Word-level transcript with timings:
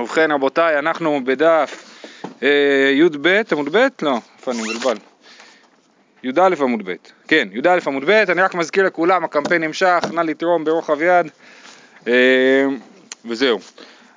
ובכן 0.00 0.32
רבותיי, 0.32 0.78
אנחנו 0.78 1.20
בדף 1.24 1.84
אה, 2.42 2.48
י"ב 2.92 3.42
עמוד 3.52 3.76
ב'? 3.76 3.86
לא, 4.02 4.18
איפה 4.38 4.50
אני 4.50 4.60
מבולבל? 4.62 4.96
י"א 6.22 6.62
עמוד 6.62 6.82
ב', 6.84 6.94
כן, 7.28 7.48
י"א 7.52 7.78
עמוד 7.86 8.04
ב', 8.04 8.10
אני 8.10 8.42
רק 8.42 8.54
מזכיר 8.54 8.86
לכולם, 8.86 9.24
הקמפיין 9.24 9.64
נמשך, 9.64 10.04
נא 10.12 10.20
לתרום 10.20 10.64
ברוחב 10.64 11.02
יד, 11.02 11.26
אה, 12.08 12.12
וזהו. 13.24 13.58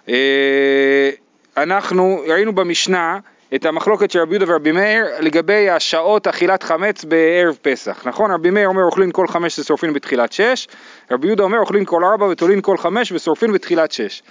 אה, 0.09 1.09
אנחנו 1.57 2.23
ראינו 2.27 2.55
במשנה 2.55 3.19
את 3.55 3.65
המחלוקת 3.65 4.11
של 4.11 4.19
רבי 4.19 4.35
יהודה 4.35 4.53
ורבי 4.53 4.71
מאיר 4.71 5.05
לגבי 5.19 5.69
השעות 5.69 6.27
אכילת 6.27 6.63
חמץ 6.63 7.05
בערב 7.05 7.57
פסח, 7.61 8.03
נכון? 8.05 8.31
רבי 8.31 8.49
מאיר 8.49 8.67
אומר 8.67 8.83
אוכלין 8.83 9.11
כל 9.11 9.27
חמש 9.27 9.59
ושורפין 9.59 9.93
בתחילת 9.93 10.33
שש, 10.33 10.67
רבי 11.11 11.27
יהודה 11.27 11.43
אומר 11.43 11.59
אוכלין 11.59 11.85
כל 11.85 12.03
ארבע 12.03 12.25
ותולין 12.25 12.61
כל 12.61 12.77
חמש 12.77 13.11
ושורפין 13.11 13.51
בתחילת 13.51 13.91
שש. 13.91 14.23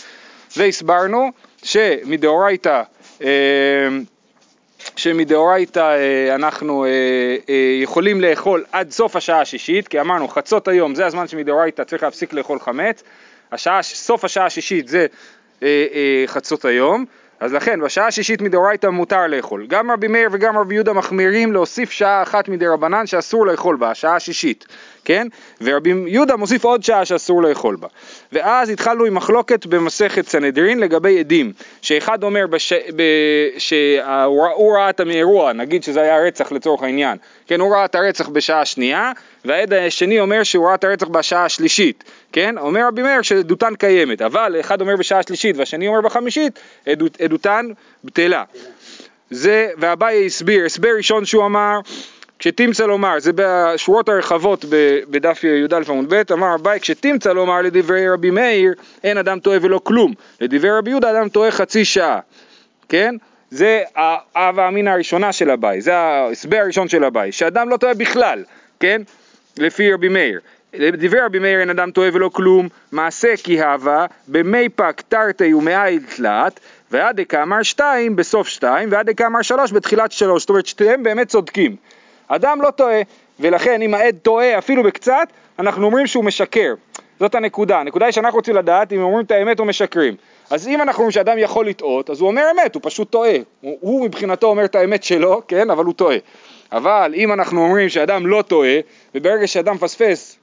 והסברנו 0.57 1.31
שמדאורייתא 1.63 2.83
אה, 3.23 3.29
שמדאורייתא 4.97 5.79
אה, 5.79 6.35
אנחנו 6.35 6.85
אה, 6.85 6.91
יכולים 7.83 8.21
לאכול 8.21 8.65
עד 8.73 8.91
סוף 8.91 9.17
השעה 9.17 9.41
השישית, 9.41 9.89
כי 9.89 10.01
אמרנו 10.01 10.29
חצות 10.29 10.69
היום 10.69 10.95
זה 10.95 11.07
הזמן 11.07 11.29
שמדאורייתא 11.29 11.85
צריך 11.85 12.03
להפסיק 12.03 12.33
לאכול 12.33 12.59
חמץ, 12.59 13.03
השעה, 13.53 13.83
סוף 13.83 14.25
השעה 14.25 14.47
השישית 14.47 14.89
זה 14.89 15.07
חצות 16.27 16.65
היום, 16.65 17.05
אז 17.41 17.53
לכן 17.53 17.81
בשעה 17.81 18.07
השישית 18.07 18.43
מדאורייתא 18.43 18.87
מותר 18.87 19.27
לאכול. 19.27 19.67
גם 19.67 19.91
רבי 19.91 20.09
מאיר 20.09 20.29
וגם 20.33 20.59
רבי 20.59 20.75
יהודה 20.75 20.93
מחמירים 20.93 21.53
להוסיף 21.53 21.91
שעה 21.91 22.23
אחת 22.23 22.49
מדי 22.49 22.67
רבנן 22.67 23.07
שאסור 23.07 23.47
לאכול 23.47 23.77
בה, 23.77 23.91
השעה 23.91 24.17
השישית, 24.17 24.67
כן? 25.05 25.27
ורבי 25.61 25.93
יהודה 26.07 26.37
מוסיף 26.37 26.65
עוד 26.65 26.83
שעה 26.83 27.05
שאסור 27.05 27.43
לאכול 27.43 27.77
בה. 27.77 27.89
ואז 28.33 28.69
התחלנו 28.69 29.05
עם 29.05 29.15
מחלוקת 29.15 29.67
במסכת 29.67 30.29
סנהדרין 30.29 30.79
לגבי 30.79 31.19
עדים, 31.19 31.53
שאחד 31.83 32.23
אומר 32.23 32.47
בש... 32.47 32.73
שהוא 33.59 34.77
ראה 34.77 34.91
את 34.91 35.01
האירוע, 35.01 35.53
נגיד 35.53 35.83
שזה 35.83 36.01
היה 36.01 36.23
רצח 36.23 36.53
לצורך 36.53 36.83
העניין, 36.83 37.19
כן, 37.47 37.61
הוא 37.61 37.75
ראה 37.75 37.85
את 37.85 37.95
הרצח 37.95 38.29
בשעה 38.29 38.65
שנייה, 38.65 39.13
והעד 39.45 39.73
השני 39.73 40.21
אומר 40.21 40.43
שהוא 40.43 40.67
ראה 40.67 40.75
את 40.75 40.85
הרצח 40.85 41.09
בשעה 41.09 41.45
השלישית, 41.45 42.05
כן? 42.33 42.59
אומר 42.59 42.87
רבי 42.87 43.03
מאיר 43.03 43.23
שעדותן 43.23 43.75
קיימת, 43.75 44.23
אבל 44.23 44.57
אחד 44.61 44.81
אומר 44.81 44.97
בשעה 44.97 45.19
השלישית 45.19 45.57
והשני 45.57 45.89
אומר 45.89 46.01
בחמישית, 46.01 46.59
עדות, 46.87 47.21
עדותן 47.21 47.67
בטלה. 48.05 48.45
זה, 49.31 49.69
ואביי 49.79 50.27
הסביר, 50.27 50.65
הסבר 50.65 50.89
ראשון 50.97 51.25
שהוא 51.25 51.47
אמר, 51.47 51.81
כשתמצא 52.43 52.87
לומר, 52.87 53.15
זה 53.19 53.31
בשורות 53.35 54.09
הרחבות 54.09 54.65
בדף 55.11 55.45
י"א 55.45 55.77
עמוד 55.89 56.15
ב', 56.15 56.33
אמר 56.33 56.55
אביי, 56.55 56.81
כשתמצא 56.81 57.33
לומר 57.33 57.63
לדברי 57.63 58.09
רבי 58.09 58.31
מאיר, 58.31 58.73
אין 59.05 59.19
אדם 59.19 59.41
טועה 59.41 59.59
ולא 59.63 59.81
כלום, 59.85 60.15
לדברי 60.41 60.71
רבי 60.71 60.91
יהודה 60.91 61.11
אדם 61.11 61.29
טועה 61.29 61.51
חצי 61.51 61.85
שעה, 61.85 62.21
כן? 62.89 63.15
זה 63.51 63.83
האב 63.97 64.59
האמינא 64.59 64.91
הראשונה 64.91 65.33
של 65.33 65.51
אביי, 65.51 65.81
זה 65.81 65.97
ההסבר 65.97 66.57
הראשון 66.57 66.89
של 66.89 67.05
אביי, 67.05 67.33
שאדם 67.33 67.69
לא 67.69 67.77
טועה 67.77 67.95
בכלל, 67.95 68.45
כן? 68.81 69.03
לפי 69.59 69.93
רבי 69.93 70.09
מאיר. 70.09 70.41
לדברי 70.75 71.21
רבי 71.21 71.39
מאיר 71.39 71.61
אין 71.61 71.71
אדם 71.71 71.91
טועה 71.91 72.09
ולא 72.13 72.31
כלום, 72.33 72.69
מעשה 72.93 73.35
כי 73.45 73.63
הווה, 73.63 74.07
במי 74.29 74.69
פק 74.69 75.03
תרתי 75.09 75.55
ומאי 75.55 75.99
תלת, 76.17 76.61
ועד 76.91 77.21
דקאמר 77.21 77.63
שתיים 77.63 78.17
בסוף 78.17 78.49
שתיים, 78.49 78.89
ועד 78.93 79.11
דקאמר 79.11 79.43
שלוש 79.43 79.73
בתחילת 79.73 80.13
שלוש, 80.13 80.43
זאת 80.43 80.51
אומרת 80.51 80.67
שתיהם 80.67 81.03
באמת 81.03 81.29
צודקים. 81.29 81.77
אדם 82.29 82.63
לא 82.63 82.71
טועה, 82.71 83.01
ולכן 83.41 83.83
אם 83.83 83.95
העד 83.95 84.17
טועה 84.23 84.59
אפילו 84.59 84.83
בקצת, 84.83 85.29
אנחנו 85.59 85.87
אומרים 85.87 86.07
שהוא 86.07 86.25
משקר. 86.25 86.75
זאת 87.21 87.35
הנקודה, 87.35 87.81
הנקודה 87.81 88.07
היא 88.07 88.13
שאנחנו 88.13 88.37
רוצים 88.37 88.57
לדעת 88.57 88.93
אם 88.93 89.03
אומרים 89.03 89.25
את 89.25 89.31
האמת 89.31 89.61
או 89.61 89.65
משקרים. 89.65 90.17
אז 90.51 90.69
אם 90.69 90.83
אנחנו 90.83 90.99
אומרים 90.99 91.11
שאדם 91.11 91.39
יכול 91.39 91.67
לטעות, 91.67 92.11
אז 92.11 92.21
הוא 92.21 92.29
אומר 92.29 92.45
אמת, 92.55 92.75
הוא 92.75 92.83
פשוט 92.85 93.11
טועה. 93.11 93.37
הוא, 93.61 93.79
הוא 93.81 94.05
מבחינתו 94.05 94.47
אומר 94.47 94.65
את 94.65 94.75
האמת 94.75 95.05
שלו, 95.05 95.43
כן, 95.49 95.71
אבל 95.71 95.85
הוא 95.85 95.95
טועה. 95.95 96.17
אבל 96.73 97.13
אם 97.17 97.33
אנחנו 97.33 97.65
אומרים 97.65 97.89
שאדם 97.89 98.27
לא 98.27 98.43
טועה, 98.43 98.79
וברגע 99.15 99.47
שאדם 99.47 99.79
פספס 99.79 100.37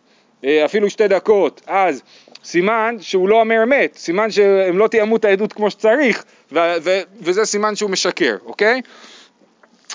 אה, 0.43 0.65
אפילו 0.65 0.89
שתי 0.89 1.07
דקות, 1.07 1.61
אז 1.67 2.01
סימן 2.43 2.95
שהוא 2.99 3.29
לא 3.29 3.39
אומר 3.39 3.63
אמת, 3.63 3.95
סימן 3.95 4.31
שהם 4.31 4.77
לא 4.77 4.87
תיאמו 4.87 5.15
את 5.15 5.25
העדות 5.25 5.53
כמו 5.53 5.71
שצריך, 5.71 6.23
ו- 6.51 6.75
ו- 6.81 7.01
וזה 7.21 7.45
סימן 7.45 7.75
שהוא 7.75 7.89
משקר, 7.89 8.35
אוקיי? 8.45 8.81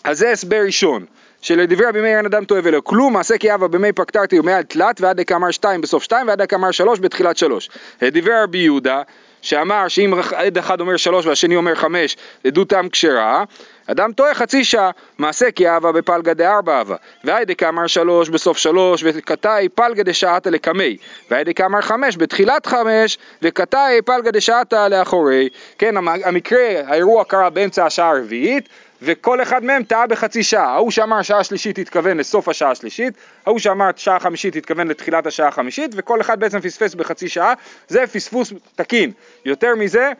אז 0.04 0.18
זה 0.18 0.30
הסבר 0.30 0.60
ראשון. 0.66 1.04
שלדברי 1.44 1.86
רבי 1.86 2.00
מאיר 2.00 2.16
אין 2.16 2.26
אדם 2.26 2.44
טועה 2.44 2.60
ולא 2.64 2.80
כלום, 2.80 3.12
מעשה 3.12 3.38
כי 3.38 3.54
אבא 3.54 3.66
במי 3.66 3.92
פקטרתי 3.92 4.38
ומעל 4.38 4.62
תלת 4.62 5.00
ועד 5.00 5.20
דקאמר 5.20 5.50
שתיים 5.50 5.80
בסוף 5.80 6.02
שתיים 6.02 6.28
ועד 6.28 6.42
דקאמר 6.42 6.70
שלוש 6.70 7.00
בתחילת 7.00 7.36
שלוש. 7.36 7.70
לדברי 8.02 8.42
רבי 8.42 8.58
יהודה 8.58 9.02
שאמר 9.42 9.88
שאם 9.88 10.14
עד 10.34 10.58
אחד 10.58 10.80
אומר 10.80 10.96
שלוש 10.96 11.26
והשני 11.26 11.56
אומר 11.56 11.74
חמש, 11.74 12.16
עדותם 12.46 12.88
כשרה, 12.92 13.44
אדם 13.86 14.12
טועה 14.12 14.34
חצי 14.34 14.64
שעה, 14.64 14.90
מעשה 15.18 15.50
כי 15.50 15.68
אהבה 15.68 15.92
בפלגא 15.92 16.32
דארבע 16.32 16.78
אהבה, 16.78 16.96
והיידה 17.24 17.54
כאמר 17.54 17.86
שלוש 17.86 18.28
בסוף 18.28 18.58
שלוש, 18.58 19.04
וקטאי 19.06 19.68
פלגא 19.68 20.02
דשעתא 20.02 20.48
לקמי, 20.48 20.96
והיידה 21.30 21.52
כאמר 21.52 21.80
חמש 21.80 22.16
בתחילת 22.16 22.66
חמש, 22.66 23.18
וקטאי 23.42 24.02
פלגא 24.04 24.30
דשעתא 24.30 24.88
לאחורי. 24.88 25.48
כן, 25.78 25.94
המקרה, 26.24 26.80
האירוע 26.86 27.24
קרה 27.24 27.50
באמצע 27.50 27.86
השעה 27.86 28.10
הרביעית, 28.10 28.68
וכל 29.04 29.42
אחד 29.42 29.64
מהם 29.64 29.82
טעה 29.82 30.06
בחצי 30.06 30.42
שעה. 30.42 30.74
ההוא 30.74 30.90
שאמר 30.90 31.22
שעה 31.22 31.44
שלישית 31.44 31.78
התכוון 31.78 32.16
לסוף 32.16 32.48
השעה 32.48 32.70
השלישית, 32.70 33.14
ההוא 33.46 33.58
שאמר 33.58 33.90
שעה 33.96 34.20
חמישית 34.20 34.56
התכוון 34.56 34.88
לתחילת 34.88 35.26
השעה 35.26 35.48
החמישית, 35.48 35.90
וכל 35.94 36.20
אחד 36.20 36.40
בעצם 36.40 36.60
פספס 36.60 36.94
בחצי 36.94 37.28
שעה, 37.28 37.54
זה 37.88 38.06
פספוס 38.06 38.52
תקין. 38.76 39.12
יותר 39.44 39.74
מזה, 39.74 40.12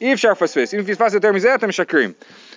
אי 0.00 0.14
אפשר 0.14 0.30
לפספס. 0.30 0.74
אם 0.74 0.82
פספס 0.82 1.14
יותר 1.14 1.32
מזה, 1.32 1.54
אתם 1.54 1.68
משקרים. 1.68 2.12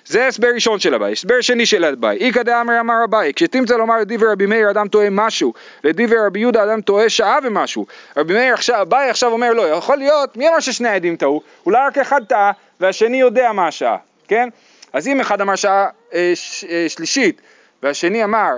זה 0.05 0.27
הסבר 0.27 0.47
ראשון 0.53 0.79
של 0.79 0.95
אביי. 0.95 1.11
הסבר 1.11 1.41
שני 1.41 1.65
של 1.65 1.85
אביי. 1.85 2.17
איכא 2.17 2.43
דאמר 2.43 2.79
אמר 2.79 2.93
אביי, 3.09 3.33
כשתמצא 3.33 3.75
לומר 3.77 3.97
לדיבר 3.97 4.31
רבי 4.31 4.45
מאיר 4.45 4.71
אדם 4.71 4.87
טועה 4.87 5.09
משהו, 5.11 5.53
לדיבר 5.83 6.25
רבי 6.25 6.39
יהודה 6.39 6.63
אדם 6.63 6.81
טועה 6.81 7.09
שעה 7.09 7.37
ומשהו. 7.43 7.85
רבי 8.17 8.33
מאיר 8.33 8.53
עכשיו, 8.53 8.81
אביי 8.81 9.09
עכשיו 9.09 9.31
אומר 9.31 9.53
לא, 9.53 9.69
יכול 9.69 9.97
להיות, 9.97 10.37
מי 10.37 10.49
אמר 10.49 10.59
ששני 10.59 10.89
העדים 10.89 11.15
טעו? 11.15 11.41
אולי 11.65 11.79
רק 11.87 11.97
אחד 11.97 12.21
טעה 12.23 12.51
והשני 12.79 13.19
יודע 13.19 13.51
מה 13.51 13.67
השעה, 13.67 13.97
כן? 14.27 14.49
אז 14.93 15.07
אם 15.07 15.21
אחד 15.21 15.41
אמר 15.41 15.55
שעה 15.55 15.87
אה, 16.13 16.31
ש, 16.35 16.63
אה, 16.63 16.85
שלישית 16.89 17.41
והשני 17.83 18.23
אמר 18.23 18.51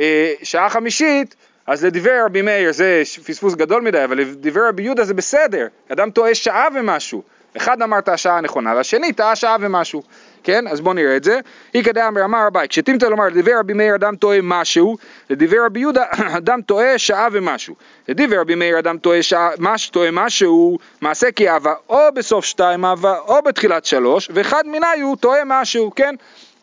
אה, 0.00 0.32
שעה 0.42 0.70
חמישית, 0.70 1.34
אז 1.66 1.84
לדברי 1.84 2.20
רבי 2.26 2.42
מאיר 2.42 2.72
זה 2.72 3.02
פספוס 3.26 3.54
גדול 3.54 3.82
מדי, 3.82 4.04
אבל 4.04 4.18
לדברי 4.18 4.68
רבי 4.68 4.82
יהודה 4.82 5.04
זה 5.04 5.14
בסדר, 5.14 5.66
אדם 5.92 6.10
טועה 6.10 6.34
שעה 6.34 6.68
ומשהו. 6.74 7.22
אחד 7.56 7.82
אמר 7.82 7.98
את 7.98 8.08
השעה 8.08 8.38
הנכונה 8.38 8.74
והשני 8.76 9.12
טעה 9.12 9.36
שעה 9.36 9.56
ומשהו. 9.60 10.02
כן? 10.44 10.66
אז 10.68 10.80
בואו 10.80 10.94
נראה 10.94 11.16
את 11.16 11.24
זה. 11.24 11.40
איכא 11.74 11.92
דאמר 11.92 12.24
אמר 12.24 12.46
רבי, 12.46 12.68
כשתמצא 12.68 13.08
לומר 13.08 13.26
לדבר 13.26 13.58
רבי 13.58 13.72
מאיר 13.72 13.94
אדם 13.94 14.16
טועה 14.16 14.38
משהו, 14.42 14.96
לדבר 15.30 15.64
רבי 15.66 15.80
יהודה 15.80 16.04
אדם 16.38 16.62
טועה 16.62 16.98
שעה 16.98 17.28
ומשהו. 17.32 17.74
לדבר 18.08 18.40
רבי 18.40 18.54
מאיר 18.54 18.78
אדם 18.78 18.98
טועה 18.98 19.22
שעה, 19.22 19.50
מש, 19.58 19.88
טועה 19.88 20.10
משהו, 20.10 20.78
מעשה 21.00 21.32
כי 21.32 21.50
אהבה 21.50 21.74
או 21.88 21.98
בסוף 22.14 22.44
שתיים 22.44 22.84
אהבה 22.84 23.18
או 23.18 23.42
בתחילת 23.42 23.84
שלוש, 23.84 24.28
ואחד 24.34 24.66
מיני 24.66 25.00
הוא 25.02 25.16
טועה 25.16 25.40
משהו, 25.46 25.92
כן? 25.96 26.14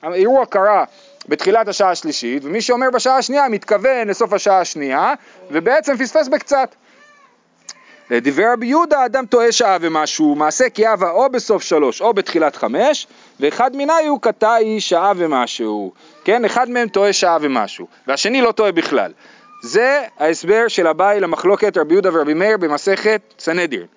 האירוע 0.01 0.45
קרה 0.45 0.83
בתחילת 1.27 1.67
השעה 1.67 1.91
השלישית, 1.91 2.45
ומי 2.45 2.61
שאומר 2.61 2.89
בשעה 2.93 3.17
השנייה 3.17 3.49
מתכוון 3.49 4.07
לסוף 4.07 4.33
השעה 4.33 4.59
השנייה, 4.59 5.13
ובעצם 5.51 5.97
פספס 5.97 6.27
בקצת. 6.27 6.75
לדברי 8.11 8.45
רבי 8.45 8.65
יהודה 8.65 9.05
אדם 9.05 9.25
טועה 9.25 9.51
שעה 9.51 9.77
ומשהו, 9.81 10.35
מעשה 10.35 10.69
כי 10.69 10.87
אהבה 10.87 11.11
או 11.11 11.29
בסוף 11.29 11.63
שלוש 11.63 12.01
או 12.01 12.13
בתחילת 12.13 12.55
חמש, 12.55 13.07
ואחד 13.39 13.75
מיני 13.75 14.07
הוא 14.07 14.21
קטעי 14.21 14.81
שעה 14.81 15.13
ומשהו, 15.15 15.93
כן? 16.23 16.45
אחד 16.45 16.69
מהם 16.69 16.87
טועה 16.87 17.13
שעה 17.13 17.37
ומשהו, 17.41 17.87
והשני 18.07 18.41
לא 18.41 18.51
טועה 18.51 18.71
בכלל. 18.71 19.11
זה 19.63 20.01
ההסבר 20.17 20.67
של 20.67 20.87
אביי 20.87 21.19
למחלוקת 21.19 21.77
רבי 21.77 21.93
יהודה 21.93 22.09
ורבי 22.13 22.33
מאיר 22.33 22.57
במסכת 22.57 23.21
סנהדרין. 23.39 23.87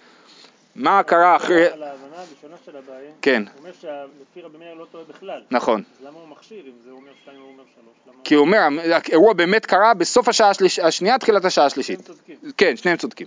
מה 0.76 1.02
קרה 1.02 1.36
אחרי... 1.36 1.66
על 1.66 1.82
ההבנה 1.82 2.16
הראשונה 2.16 2.56
של 2.64 2.76
אביי, 2.76 3.06
כן. 3.22 3.42
הוא 3.52 3.60
אומר 3.60 3.70
שלפי 3.80 4.42
רבי 4.42 4.58
מאיר 4.58 4.74
לא 4.74 4.84
טועה 4.92 5.04
בכלל. 5.08 5.40
נכון. 5.50 5.82
אז 6.00 6.06
למה 6.06 6.18
הוא 6.18 6.28
מכשיר 6.28 6.62
אם 6.66 6.72
זה 6.84 6.90
אומר 6.90 7.10
שתיים 7.22 7.38
והוא 7.38 7.52
אומר 7.52 7.62
שלוש? 7.74 8.16
כי 8.24 8.34
הוא 8.34 8.44
אומר, 8.44 8.58
האירוע 8.90 9.32
באמת 9.32 9.66
קרה 9.66 9.94
בסוף 9.94 10.28
השעה 10.28 10.52
השנייה, 10.82 11.18
תחילת 11.18 11.44
השעה 11.44 11.66
השלישית. 11.66 12.00
שניהם 12.00 12.16
צודקים. 12.16 12.36
כן, 12.56 12.76
שניהם 12.76 12.96
צודקים. 12.96 13.26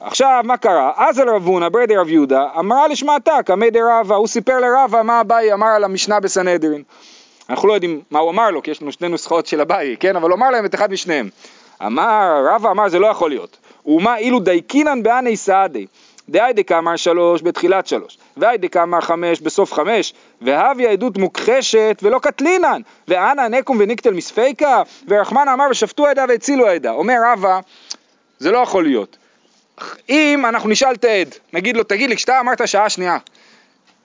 עכשיו, 0.00 0.40
מה 0.44 0.56
קרה? 0.56 0.92
אז 0.96 1.18
על 1.18 1.28
רב 1.28 1.46
הונא 1.46 1.68
ברדי 1.68 1.96
רב 1.96 2.08
יהודה, 2.08 2.46
אמרה 2.58 2.88
לשמעתה, 2.88 3.42
קמי 3.46 3.70
דרבה, 3.70 4.16
הוא 4.16 4.26
סיפר 4.26 4.60
לרבה 4.60 5.02
מה 5.02 5.20
אביי 5.20 5.52
אמר 5.52 5.66
על 5.66 5.84
המשנה 5.84 6.20
בסנהדרין. 6.20 6.82
אנחנו 7.50 7.68
לא 7.68 7.72
יודעים 7.72 8.00
מה 8.10 8.18
הוא 8.18 8.30
אמר 8.30 8.50
לו, 8.50 8.62
כי 8.62 8.70
יש 8.70 8.82
לנו 8.82 8.92
שני 8.92 9.08
נוסחאות 9.08 9.46
של 9.46 9.60
אביי, 9.60 9.96
כן? 10.00 10.16
אבל 10.16 10.30
הוא 10.30 10.36
אמר 10.36 10.50
להם 10.50 10.64
את 10.64 10.74
אחד 10.74 10.92
משניהם. 10.92 11.28
אמר, 11.86 12.46
רבה 12.50 12.70
אמר, 12.70 12.88
זה 12.88 12.98
לא 12.98 13.06
יכול 13.06 13.30
להיות. 13.30 13.56
ומה 13.86 14.16
אילו 14.16 14.40
דייקינן 14.40 15.02
באני 15.02 15.36
סעדי. 15.36 15.86
דאי 16.28 16.52
דקאמר 16.52 16.96
שלוש 16.96 17.42
בתחילת 17.42 17.86
שלוש, 17.86 18.18
ואי 18.36 18.58
דקאמר 18.58 19.00
חמש 19.00 19.40
בסוף 19.40 19.72
חמש, 19.72 20.14
והביא 20.42 20.88
עדות 20.88 21.18
מוכחשת 21.18 22.00
ולא 22.02 22.18
קטלינן, 22.18 22.80
ואנא 23.08 23.48
נקום 23.48 23.76
וניקטל 23.80 24.14
מספיקה, 24.14 24.82
ורחמן 25.08 25.48
אמר 25.48 25.66
ושפטו 25.70 26.06
עדה 26.06 26.24
והצילו 26.28 26.66
עדה. 26.66 26.90
אומר 26.90 27.14
רבא, 27.32 27.60
זה 28.38 28.50
לא 28.50 28.58
יכול 28.58 28.84
להיות. 28.84 29.16
אם 30.08 30.46
אנחנו 30.46 30.68
נשאל 30.68 30.94
את 30.94 31.04
העד, 31.04 31.34
נגיד 31.52 31.76
לו, 31.76 31.82
תגיד 31.82 32.10
לי, 32.10 32.16
כשאתה 32.16 32.40
אמרת 32.40 32.68
שעה 32.68 32.90
שנייה, 32.90 33.18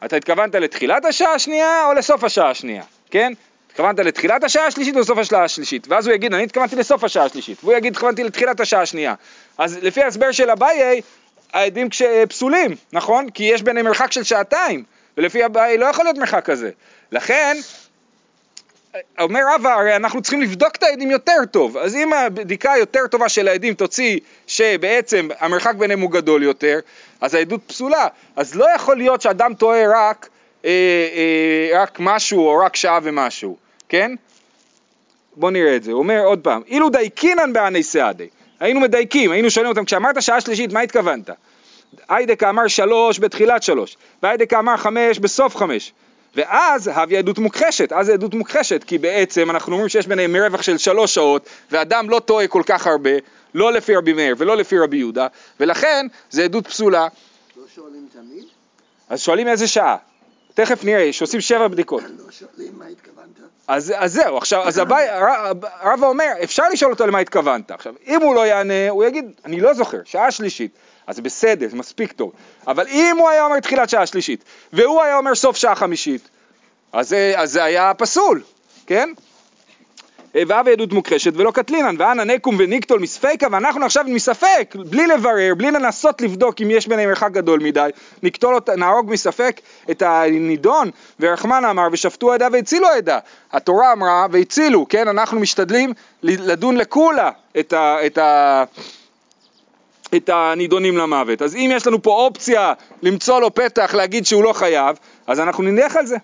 אתה 0.05 0.15
התכוונת 0.15 0.55
לתחילת 0.55 1.05
השעה 1.05 1.33
השנייה 1.33 1.85
או 1.85 1.93
לסוף 1.93 2.23
השעה 2.23 2.49
השנייה, 2.49 2.83
כן? 3.11 3.33
התכוונת 3.67 3.99
לתחילת 3.99 4.43
השעה 4.43 4.65
השלישית 4.65 4.95
או 4.95 4.99
לסוף 4.99 5.17
השעה 5.17 5.43
השלישית? 5.43 5.87
ואז 5.87 6.07
הוא 6.07 6.15
יגיד, 6.15 6.33
אני 6.33 6.43
התכוונתי 6.43 6.75
לסוף 6.75 7.03
השעה 7.03 7.25
השלישית, 7.25 7.57
והוא 7.63 7.73
יגיד, 7.73 7.93
התכוונתי 7.93 8.23
לתחילת 8.23 8.59
השעה 8.59 8.81
השנייה. 8.81 9.13
אז 9.57 9.77
לפי 9.81 10.03
ההסבר 10.03 10.31
של 10.31 10.49
אביי, 10.49 11.01
העדים. 11.53 11.89
פסולים, 12.29 12.75
נכון? 12.93 13.29
כי 13.29 13.43
יש 13.43 13.61
ביניהם 13.61 13.85
מרחק 13.85 14.11
של 14.11 14.23
שעתיים, 14.23 14.83
ולפי 15.17 15.45
אביי 15.45 15.77
לא 15.77 15.85
יכול 15.85 16.05
להיות 16.05 16.17
מרחק 16.17 16.45
כזה. 16.45 16.69
לכן, 17.11 17.57
אומר 19.19 19.41
רבא, 19.55 19.73
הרי 19.73 19.95
אנחנו 19.95 20.21
צריכים 20.21 20.41
לבדוק 20.41 20.75
את 20.75 20.83
העדים 20.83 21.11
יותר 21.11 21.45
טוב, 21.51 21.77
אז 21.77 21.95
אם 21.95 22.13
הבדיקה 22.13 22.71
היותר 22.71 23.07
טובה 23.11 23.29
של 23.29 23.47
העדים 23.47 23.73
תוציא 23.73 24.19
שבעצם 24.47 25.27
המרחק 25.39 25.75
ביניהם 25.75 25.99
הוא 25.99 26.11
גדול 26.11 26.43
יותר, 26.43 26.79
אז 27.21 27.33
העדות 27.33 27.61
פסולה. 27.67 28.07
אז 28.35 28.55
לא 28.55 28.65
יכול 28.75 28.97
להיות 28.97 29.21
שאדם 29.21 29.53
טועה 29.53 29.83
רק, 29.87 30.29
אה, 30.65 30.69
אה, 30.71 31.81
רק 31.81 31.97
משהו 31.99 32.47
או 32.47 32.57
רק 32.57 32.75
שעה 32.75 32.99
ומשהו, 33.03 33.57
כן? 33.89 34.11
בואו 35.35 35.51
נראה 35.51 35.75
את 35.75 35.83
זה, 35.83 35.91
הוא 35.91 35.99
אומר 35.99 36.21
עוד 36.25 36.39
פעם, 36.39 36.61
אילו 36.67 36.89
דייקינן 36.89 37.53
בעני 37.53 37.83
סעדי, 37.83 38.27
היינו 38.59 38.79
מדייקים, 38.79 39.31
היינו 39.31 39.49
שואלים 39.51 39.69
אותם, 39.69 39.85
כשאמרת 39.85 40.21
שעה 40.21 40.41
שלישית, 40.41 40.73
מה 40.73 40.79
התכוונת? 40.79 41.29
היידקה 42.09 42.49
אמר 42.49 42.67
שלוש 42.67 43.19
בתחילת 43.19 43.63
שלוש, 43.63 43.97
והיידקה 44.23 44.59
אמר 44.59 44.77
חמש 44.77 45.19
בסוף 45.19 45.55
חמש. 45.55 45.93
ואז 46.35 46.91
הביא 46.93 47.17
עדות 47.17 47.37
מוכחשת, 47.39 47.91
אז 47.93 48.05
זה 48.05 48.13
עדות 48.13 48.33
מוכחשת, 48.33 48.83
כי 48.83 48.97
בעצם 48.97 49.49
אנחנו 49.49 49.73
אומרים 49.73 49.89
שיש 49.89 50.07
ביניהם 50.07 50.33
מרווח 50.33 50.61
של 50.61 50.77
שלוש 50.77 51.15
שעות, 51.15 51.49
ואדם 51.71 52.09
לא 52.09 52.19
טועה 52.19 52.47
כל 52.47 52.61
כך 52.65 52.87
הרבה, 52.87 53.11
לא 53.53 53.73
לפי 53.73 53.95
רבי 53.95 54.13
מאיר 54.13 54.35
ולא 54.37 54.57
לפי 54.57 54.79
רבי 54.79 54.97
יהודה, 54.97 55.27
ולכן 55.59 56.07
זה 56.29 56.43
עדות 56.43 56.67
פסולה. 56.67 57.07
לא 57.57 57.63
שואלים 57.75 58.07
תמיד? 58.13 58.43
אז 59.09 59.21
שואלים 59.21 59.47
איזה 59.47 59.67
שעה. 59.67 59.97
תכף 60.53 60.83
נראה, 60.83 61.13
שעושים 61.13 61.41
שבע 61.41 61.67
בדיקות. 61.67 62.03
לא 62.03 62.31
שואלים 62.31 62.73
מה 62.77 62.85
התכוונת? 62.85 63.15
אז, 63.67 63.93
אז 63.97 64.13
זהו, 64.13 64.37
עכשיו, 64.37 64.67
אז 64.67 64.77
הבא, 64.77 64.97
רבא 65.83 66.07
אומר, 66.07 66.31
אפשר 66.43 66.63
לשאול 66.73 66.91
אותו 66.91 67.07
למה 67.07 67.19
התכוונת. 67.19 67.71
עכשיו, 67.71 67.93
אם 68.07 68.21
הוא 68.21 68.35
לא 68.35 68.47
יענה, 68.47 68.89
הוא 68.89 69.03
יגיד, 69.03 69.25
אני 69.45 69.61
לא 69.61 69.73
זוכר, 69.73 69.97
שעה 70.05 70.31
שלישית. 70.31 70.71
אז 71.07 71.19
בסדר, 71.19 71.67
זה 71.69 71.75
מספיק 71.75 72.11
טוב. 72.11 72.31
אבל 72.67 72.87
אם 72.87 73.15
הוא 73.19 73.29
היה 73.29 73.45
אומר 73.45 73.59
תחילת 73.59 73.89
שעה 73.89 74.05
שלישית, 74.05 74.43
והוא 74.73 75.01
היה 75.01 75.17
אומר 75.17 75.35
סוף 75.35 75.57
שעה 75.57 75.75
חמישית, 75.75 76.29
אז, 76.93 77.15
זה 77.43 77.63
היה 77.63 77.93
פסול, 77.93 78.41
כן? 78.87 79.09
והווה 80.35 80.71
עדות 80.71 80.93
מוכחשת 80.93 81.31
ולא 81.35 81.51
קטלינן, 81.51 81.95
ואנא 81.99 82.23
נקום 82.23 82.55
וניקטול 82.59 82.99
מספיקה, 82.99 83.47
ואנחנו 83.51 83.85
עכשיו 83.85 84.05
מספק, 84.07 84.75
בלי 84.89 85.07
לברר, 85.07 85.53
בלי 85.57 85.71
לנסות 85.71 86.21
לבדוק 86.21 86.61
אם 86.61 86.71
יש 86.71 86.87
ביניהם 86.87 87.09
מרחק 87.09 87.31
גדול 87.31 87.59
מדי, 87.59 87.89
נקטול 88.23 88.55
אותה, 88.55 88.75
נהרוג 88.75 89.11
מספק 89.11 89.61
את 89.91 90.01
הנידון, 90.01 90.91
ורחמן 91.19 91.65
אמר 91.65 91.87
ושפטו 91.91 92.33
עדה 92.33 92.47
והצילו 92.51 92.87
עדה. 92.87 93.19
התורה 93.51 93.93
אמרה 93.93 94.27
והצילו, 94.31 94.85
כן? 94.89 95.07
אנחנו 95.07 95.39
משתדלים 95.39 95.93
לדון 96.23 96.77
לכולה 96.77 97.31
את 97.59 97.73
ה... 97.73 98.05
את 98.05 98.17
ה 98.17 98.63
את 100.15 100.29
הנידונים 100.33 100.97
למוות. 100.97 101.41
אז 101.41 101.55
אם 101.55 101.71
יש 101.75 101.87
לנו 101.87 102.01
פה 102.01 102.11
אופציה 102.11 102.73
למצוא 103.01 103.41
לו 103.41 103.53
פתח 103.53 103.93
להגיד 103.93 104.25
שהוא 104.25 104.43
לא 104.43 104.53
חייב, 104.53 104.97
אז 105.27 105.39
אנחנו 105.39 105.63
נלך 105.63 105.95
על 105.95 106.05
זה. 106.05 106.17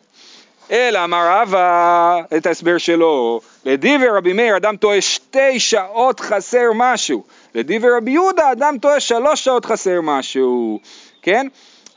אלא 0.72 1.04
אמר 1.04 1.28
רבא 1.30 2.20
את 2.38 2.46
ההסבר 2.46 2.78
שלו, 2.78 3.42
לדיבר 3.66 4.16
רבי 4.18 4.34
מאיר 4.34 4.58
אדם 4.58 4.76
טועה 4.76 5.02
שתי 5.02 5.60
שעות 5.60 6.20
חסר 6.20 6.66
משהו, 6.76 7.24
לדיבר 7.56 7.98
רבי 7.98 8.12
יהודה 8.12 8.52
אדם 8.52 8.78
טועה 8.82 9.00
שלוש 9.00 9.44
שעות 9.44 9.66
חסר 9.66 10.02
משהו, 10.02 10.80
כן? 11.22 11.48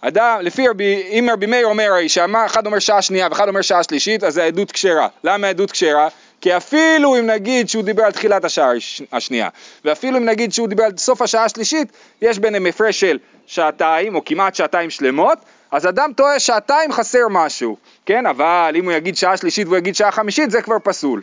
אדם, 0.00 0.38
לפי 0.43 0.69
רבי, 0.69 1.02
אם 1.11 1.29
רבי 1.32 1.47
מאיר 1.47 1.67
אומר 1.67 1.90
שאחד 2.06 2.67
אומר 2.67 2.79
שעה 2.79 3.02
שנייה 3.02 3.29
ואחד 3.31 3.49
אומר 3.49 3.62
שעה 3.62 3.82
שלישית, 3.82 4.25
אז 4.25 4.35
זה 4.35 4.44
עדות 4.44 4.73
כשרה. 4.73 5.08
למה 5.25 5.47
עדות 5.47 5.70
כשרה? 5.70 6.08
כי 6.44 6.56
אפילו 6.56 7.19
אם 7.19 7.26
נגיד 7.26 7.69
שהוא 7.69 7.85
דיבר 7.85 8.02
על 8.05 8.12
תחילת 8.12 8.44
השעה 8.44 8.70
השנייה, 9.12 9.49
ואפילו 9.85 10.19
אם 10.19 10.25
נגיד 10.25 10.52
שהוא 10.52 10.69
דיבר 10.69 10.85
על 10.85 10.96
סוף 10.96 11.23
השעה 11.23 11.44
השלישית, 11.44 11.93
יש 12.23 12.38
ביניהם 12.38 12.67
הפרש 12.67 13.00
של 13.00 13.19
שעתיים, 13.46 14.14
או 14.14 14.25
כמעט 14.25 14.55
שעתיים 14.55 14.91
שלמות, 14.91 15.38
אז 15.70 15.87
אדם 15.87 16.12
טועה 16.17 16.41
שעתיים 16.41 16.93
חסר 16.93 17.29
משהו, 17.31 17.76
כן? 18.06 18.26
אבל 18.26 18.75
אם 18.79 18.85
הוא 18.85 18.93
יגיד 18.93 19.17
שעה 19.17 19.37
שלישית 19.37 19.67
והוא 19.67 19.76
יגיד 19.76 19.94
שעה 19.94 20.11
חמישית, 20.11 20.50
זה 20.50 20.62
כבר 20.62 20.76
פסול. 20.82 21.23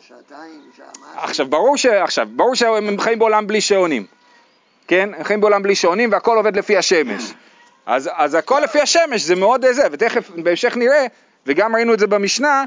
שעתיים, 0.00 0.60
שעה 0.76 0.86
משהו? 0.90 1.24
עכשיו, 1.24 1.46
ברור, 1.46 1.76
ש... 1.76 1.86
עכשיו, 1.86 2.28
ברור 2.36 2.54
שהם 2.54 3.00
חיים 3.00 3.18
בעולם 3.18 3.46
בלי 3.46 3.60
שעונים, 3.60 4.06
כן? 4.88 5.10
הם 5.16 5.24
חיים 5.24 5.40
בעולם 5.40 5.62
בלי 5.62 5.74
שעונים 5.74 6.12
והכל 6.12 6.36
עובד 6.36 6.56
לפי 6.56 6.76
השמש. 6.76 7.34
אז, 7.86 8.10
אז 8.12 8.34
הכל 8.34 8.60
לפי 8.64 8.80
השמש 8.80 9.22
זה 9.22 9.34
מאוד 9.34 9.64
זה, 9.72 9.82
ותכף 9.92 10.30
בהמשך 10.36 10.76
נראה 10.76 11.06
וגם 11.46 11.76
ראינו 11.76 11.94
את 11.94 11.98
זה 11.98 12.06
במשנה, 12.06 12.64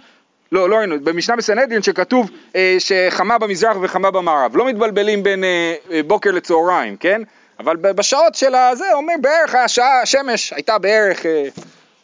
לא, 0.51 0.69
לא 0.69 0.75
ראינו, 0.75 0.95
במשנה 1.03 1.35
בסנהדרין 1.35 1.81
שכתוב 1.81 2.29
אה, 2.55 2.75
שחמה 2.79 3.37
במזרח 3.37 3.77
וחמה 3.81 4.11
במערב, 4.11 4.57
לא 4.57 4.65
מתבלבלים 4.65 5.23
בין 5.23 5.43
אה, 5.43 5.75
אה, 5.91 6.03
בוקר 6.03 6.31
לצהריים, 6.31 6.97
כן? 6.97 7.21
אבל 7.59 7.75
בשעות 7.75 8.35
של 8.35 8.55
הזה 8.55 8.93
אומר 8.93 9.13
בערך 9.21 9.55
השעה, 9.55 10.01
השמש 10.01 10.53
הייתה 10.53 10.77
בערך, 10.77 11.25
אה, 11.25 11.47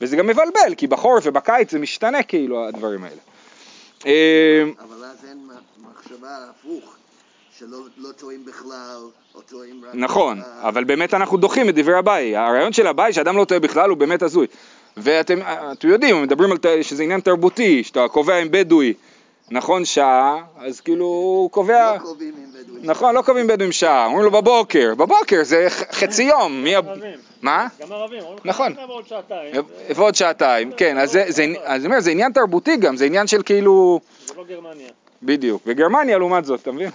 וזה 0.01 0.15
גם 0.15 0.27
מבלבל, 0.27 0.75
כי 0.77 0.87
בחורף 0.87 1.23
ובקיץ 1.25 1.71
זה 1.71 1.79
משתנה 1.79 2.23
כאילו 2.23 2.67
הדברים 2.67 3.03
האלה. 3.03 3.21
אה, 4.05 4.63
אבל 4.79 5.03
אז 5.03 5.25
אין 5.29 5.37
מחשבה 5.77 6.37
הפוך, 6.49 6.95
שלא 7.59 7.77
לא 7.97 8.11
טועים 8.11 8.45
בכלל, 8.45 9.01
או 9.35 9.41
טועים 9.41 9.81
רק... 9.85 9.91
נכון, 9.93 10.41
אבל 10.61 10.83
באמת 10.83 11.13
אנחנו 11.13 11.37
דוחים 11.37 11.69
את 11.69 11.75
דברי 11.75 11.99
אביי, 11.99 12.37
הרעיון 12.37 12.73
של 12.73 12.87
אביי 12.87 13.13
שאדם 13.13 13.37
לא 13.37 13.45
טועה 13.45 13.59
בכלל 13.59 13.89
הוא 13.89 13.97
באמת 13.97 14.21
הזוי. 14.21 14.47
ואתם 14.97 15.39
יודעים, 15.83 16.21
מדברים 16.23 16.51
על 16.51 16.57
שזה 16.81 17.03
עניין 17.03 17.19
תרבותי, 17.19 17.83
שאתה 17.83 18.07
קובע 18.07 18.35
עם 18.35 18.47
בדואי, 18.51 18.93
נכון, 19.51 19.85
שעה, 19.85 20.43
אז 20.57 20.81
כאילו 20.81 21.05
הוא 21.05 21.51
קובע... 21.51 21.93
לא 21.93 21.99
קובעים 21.99 22.33
עם 22.37 22.51
בדואים. 22.63 22.89
נכון, 22.89 23.15
לא 23.15 23.21
קובעים 23.21 23.47
בדואים 23.47 23.71
שעה, 23.71 24.05
אומרים 24.05 24.23
לו 24.23 24.31
בבוקר, 24.31 24.95
בבוקר 24.95 25.43
זה 25.43 25.67
חצי 25.69 26.23
יום. 26.23 26.63
מי... 26.63 26.75
ערבים. 26.75 27.17
מה? 27.41 27.67
גם 27.81 27.91
ערבים, 27.91 28.23
נכון. 28.45 28.73
"נעבור 28.73 28.95
עוד 28.95 29.07
שעתיים. 29.07 29.55
ועוד 29.95 30.15
שעתיים, 30.15 30.71
כן, 30.77 30.97
אז 30.97 31.11
זה, 31.11 31.25
זה, 31.27 31.45
אז 31.63 31.81
אני 31.81 31.85
אומר, 31.85 31.99
זה 31.99 32.11
עניין 32.11 32.31
תרבותי 32.31 32.77
גם, 32.77 32.95
זה 32.97 33.05
עניין 33.05 33.27
של 33.27 33.43
כאילו... 33.43 33.99
זה 34.27 34.33
לא 34.37 34.43
גרמניה. 34.49 34.89
בדיוק. 35.23 35.61
וגרמניה 35.65 36.17
לעומת 36.17 36.45
זאת, 36.45 36.61
אתה 36.61 36.71
מבין? 36.71 36.89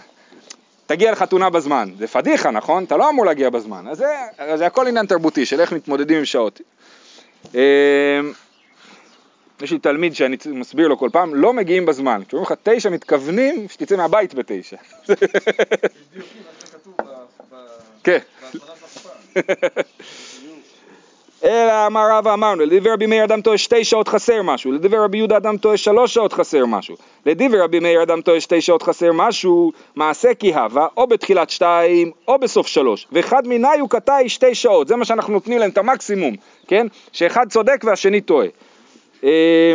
תגיע 0.87 1.13
לחתונה 1.13 1.51
בזמן, 1.51 1.89
זה 1.99 2.07
פדיחה, 2.07 2.51
נכון? 2.51 2.85
אתה 2.85 2.97
לא 2.97 3.11
אמור 3.11 3.27
להגיע 3.27 3.51
בזמן. 3.51 3.85
אז 3.89 4.05
זה 4.55 4.67
הכל 4.67 4.87
עניין 4.87 5.07
תרבותי 5.07 5.47
של 5.47 5.61
איך 5.61 5.73
מתמודדים 5.73 6.19
עם 6.19 6.25
שעות. 6.25 6.61
אמ, 7.55 8.33
יש 9.61 9.73
לי 9.73 9.79
תלמיד 9.79 10.15
שאני 10.15 10.37
מסביר 10.47 10.89
לו 10.89 10.99
כל 10.99 11.09
פעם, 11.13 11.35
לא 11.35 11.53
מגיעים 11.53 11.87
בזמן. 11.87 12.23
כשאומרים 12.29 12.53
לך 12.53 12.59
תשע, 12.63 12.91
מתכוונים 12.91 13.67
שתצא 13.69 13.97
מהבית 13.97 14.35
בתשע. 14.35 14.77
כן. 18.05 18.19
אלא 21.45 21.87
אמר 21.87 22.09
רבא 22.13 22.35
אמרנו, 22.35 22.63
לדיבר 22.63 22.93
רבי 22.93 23.07
מאיר 23.07 23.25
אדם 23.25 23.41
טועה 23.41 23.59
שתי 23.59 23.85
שעות 23.85 24.09
חסר 24.09 24.43
משהו, 24.43 24.73
לדיבר 24.73 25.05
רבי 25.05 25.19
יהודה 25.19 25.37
אדם 25.37 25.57
טועה 25.57 25.77
שלוש 25.77 26.15
שעות 26.15 26.33
חסר 26.33 26.67
משהו, 26.67 26.97
לדיבר 27.27 27.63
רבי 27.65 27.81
מאיר 27.81 28.03
אדם 28.03 28.21
טועה 28.21 28.41
שתי 28.41 28.61
שעות 28.61 28.83
חסר 28.83 29.13
משהו, 29.13 29.73
מעשה 29.97 30.35
כי 30.35 30.55
הווה, 30.55 30.87
או 30.97 31.07
בתחילת 31.07 31.51
שתיים, 31.51 32.11
או 32.29 32.39
בסוף 32.39 32.67
שלוש, 32.67 33.07
ואחד 33.13 33.47
מיני 33.47 33.79
הוא 33.81 33.89
קטעי 33.89 34.29
שתי 34.29 34.55
שעות, 34.55 34.89
זה 34.89 34.97
מה 34.97 35.05
שאנחנו 35.05 35.33
נותנים 35.33 35.59
להם, 35.59 35.71
את 35.71 35.79
המקסימום, 35.79 36.35
כן? 36.69 36.87
שאחד 37.13 37.49
צודק 37.49 37.85
והשני 37.85 38.21
טועה. 38.21 38.47
אה, 39.25 39.75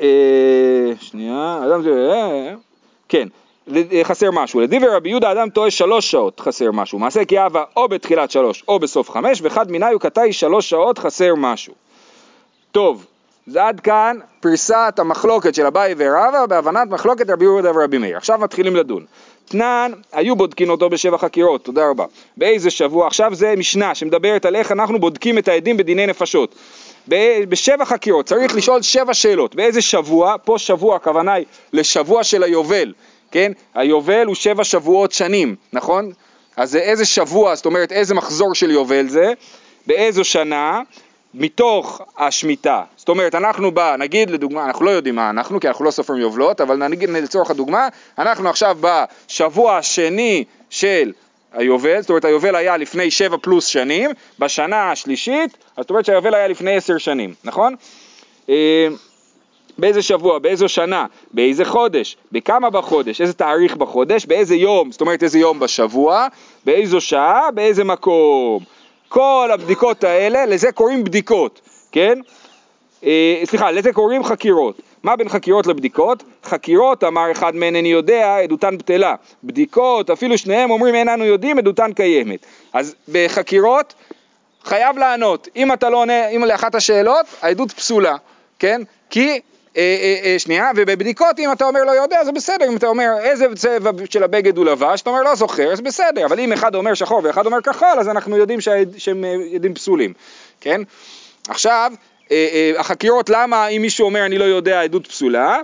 אה, 0.00 0.92
שנייה, 1.00 1.60
אדם 1.66 1.82
זה, 1.82 2.12
אה, 2.12 2.54
כן, 3.08 3.28
חסר 4.02 4.30
משהו. 4.30 4.60
לדיבר 4.60 4.96
רבי 4.96 5.08
יהודה 5.08 5.32
אדם 5.32 5.50
טועה 5.50 5.70
שלוש 5.70 6.10
שעות 6.10 6.40
חסר 6.40 6.70
משהו. 6.72 6.98
מעשה 6.98 7.24
כי 7.24 7.38
אהבה 7.38 7.64
או 7.76 7.88
בתחילת 7.88 8.30
שלוש 8.30 8.64
או 8.68 8.78
בסוף 8.78 9.10
חמש, 9.10 9.42
מיני 9.68 9.86
הוא 9.92 10.00
קטעי 10.00 10.32
שלוש 10.32 10.70
שעות 10.70 10.98
חסר 10.98 11.34
משהו. 11.34 11.74
טוב, 12.72 13.06
זה 13.46 13.64
עד 13.64 13.80
כאן 13.80 14.18
פריסת 14.40 14.94
המחלוקת 14.98 15.54
של 15.54 15.66
אביי 15.66 15.94
ורבא 15.98 16.46
בהבנת 16.46 16.88
מחלוקת 16.88 17.30
רבי 17.30 17.44
יהודה 17.44 17.70
ורבי 17.74 17.98
מאיר. 17.98 18.16
עכשיו 18.16 18.38
מתחילים 18.38 18.76
לדון. 18.76 19.04
תנן, 19.48 19.92
היו 20.12 20.36
בודקים 20.36 20.70
אותו 20.70 20.90
בשבע 20.90 21.18
חקירות, 21.18 21.64
תודה 21.64 21.90
רבה. 21.90 22.04
באיזה 22.36 22.70
שבוע? 22.70 23.06
עכשיו 23.06 23.34
זה 23.34 23.54
משנה 23.56 23.94
שמדברת 23.94 24.44
על 24.44 24.56
איך 24.56 24.72
אנחנו 24.72 25.00
בודקים 25.00 25.38
את 25.38 25.48
העדים 25.48 25.76
בדיני 25.76 26.06
נפשות. 26.06 26.54
בשבע 27.48 27.84
חקירות, 27.84 28.26
צריך 28.26 28.54
לשאול 28.54 28.82
שבע 28.82 29.14
שאלות. 29.14 29.54
באיזה 29.54 29.82
שבוע? 29.82 30.36
פה 30.44 30.58
שבוע, 30.58 30.96
הכוונה 30.96 31.32
היא 31.32 31.46
לשבוע 31.72 32.24
של 32.24 32.42
היובל. 32.42 32.92
כן? 33.36 33.52
היובל 33.74 34.26
הוא 34.26 34.34
שבע 34.34 34.64
שבועות 34.64 35.12
שנים, 35.12 35.56
נכון? 35.72 36.12
אז 36.56 36.70
זה 36.70 36.78
איזה 36.78 37.04
שבוע, 37.04 37.54
זאת 37.54 37.66
אומרת 37.66 37.92
איזה 37.92 38.14
מחזור 38.14 38.54
של 38.54 38.70
יובל 38.70 39.08
זה, 39.08 39.32
באיזו 39.86 40.24
שנה, 40.24 40.80
מתוך 41.34 42.00
השמיטה. 42.18 42.82
זאת 42.96 43.08
אומרת, 43.08 43.34
אנחנו 43.34 43.70
בא, 43.70 43.96
נגיד 43.98 44.30
לדוגמה, 44.30 44.64
אנחנו 44.64 44.84
לא 44.84 44.90
יודעים 44.90 45.14
מה 45.14 45.30
אנחנו, 45.30 45.60
כי 45.60 45.68
אנחנו 45.68 45.84
לא 45.84 45.90
סופרים 45.90 46.20
יובלות, 46.20 46.60
אבל 46.60 46.88
נגיד 46.88 47.10
לצורך 47.10 47.50
הדוגמה, 47.50 47.88
אנחנו 48.18 48.48
עכשיו 48.48 48.78
בשבוע 48.80 49.76
השני 49.76 50.44
של 50.70 51.12
היובל, 51.52 52.00
זאת 52.00 52.10
אומרת 52.10 52.24
היובל 52.24 52.56
היה 52.56 52.76
לפני 52.76 53.10
שבע 53.10 53.36
פלוס 53.42 53.66
שנים, 53.66 54.10
בשנה 54.38 54.90
השלישית, 54.90 55.56
זאת 55.76 55.90
אומרת 55.90 56.04
שהיובל 56.04 56.34
היה 56.34 56.48
לפני 56.48 56.76
עשר 56.76 56.98
שנים, 56.98 57.34
נכון? 57.44 57.74
באיזה 59.78 60.02
שבוע, 60.02 60.38
באיזו 60.38 60.68
שנה, 60.68 61.06
באיזה 61.32 61.64
חודש, 61.64 62.16
בכמה 62.32 62.70
בחודש, 62.70 63.20
איזה 63.20 63.32
תאריך 63.32 63.76
בחודש, 63.76 64.26
באיזה 64.26 64.54
יום, 64.54 64.92
זאת 64.92 65.00
אומרת 65.00 65.22
איזה 65.22 65.38
יום 65.38 65.60
בשבוע, 65.60 66.26
באיזו 66.64 67.00
שעה, 67.00 67.50
באיזה 67.54 67.84
מקום. 67.84 68.64
כל 69.08 69.50
הבדיקות 69.52 70.04
האלה, 70.04 70.46
לזה 70.46 70.72
קוראים 70.72 71.04
בדיקות, 71.04 71.60
כן? 71.92 72.20
אה, 73.04 73.42
סליחה, 73.44 73.70
לזה 73.70 73.92
קוראים 73.92 74.24
חקירות. 74.24 74.80
מה 75.02 75.16
בין 75.16 75.28
חקירות 75.28 75.66
לבדיקות? 75.66 76.22
חקירות, 76.44 77.04
אמר 77.04 77.32
אחד 77.32 77.54
מהן 77.56 77.76
איני 77.76 77.88
יודע, 77.88 78.36
עדותן 78.36 78.78
בטלה. 78.78 79.14
בדיקות, 79.44 80.10
אפילו 80.10 80.38
שניהם 80.38 80.70
אומרים 80.70 80.94
אין 80.94 81.08
אנו 81.08 81.24
יודעים, 81.24 81.58
עדותן 81.58 81.92
קיימת. 81.92 82.46
אז 82.72 82.94
בחקירות 83.08 83.94
חייב 84.64 84.98
לענות. 84.98 85.48
אם 85.56 85.72
אתה 85.72 85.90
לא 85.90 85.96
עונה, 85.96 86.28
אם 86.28 86.44
לאחת 86.44 86.74
השאלות, 86.74 87.26
העדות 87.42 87.72
פסולה, 87.72 88.16
כן? 88.58 88.82
כי 89.10 89.40
שנייה, 90.38 90.70
ובבדיקות 90.76 91.38
אם 91.38 91.52
אתה 91.52 91.64
אומר 91.64 91.84
לא 91.84 91.90
יודע 91.90 92.24
זה 92.24 92.32
בסדר, 92.32 92.68
אם 92.68 92.76
אתה 92.76 92.86
אומר 92.86 93.08
איזה 93.20 93.46
צבע 93.56 93.90
של 94.10 94.22
הבגד 94.22 94.56
הוא 94.56 94.64
לבש, 94.64 95.02
אתה 95.02 95.10
אומר 95.10 95.22
לא 95.22 95.34
זוכר, 95.34 95.72
אז 95.72 95.80
בסדר, 95.80 96.26
אבל 96.26 96.40
אם 96.40 96.52
אחד 96.52 96.74
אומר 96.74 96.94
שחור 96.94 97.20
ואחד 97.24 97.46
אומר 97.46 97.60
כחול, 97.60 97.98
אז 98.00 98.08
אנחנו 98.08 98.36
יודעים 98.36 98.60
שהם 98.96 99.24
אה, 99.24 99.34
עדים 99.54 99.74
פסולים, 99.74 100.12
כן? 100.60 100.80
עכשיו, 101.48 101.92
אה, 102.30 102.48
אה, 102.52 102.80
החקירות 102.80 103.30
למה 103.30 103.66
אם 103.66 103.82
מישהו 103.82 104.04
אומר 104.04 104.26
אני 104.26 104.38
לא 104.38 104.44
יודע 104.44 104.80
עדות 104.80 105.06
פסולה, 105.06 105.58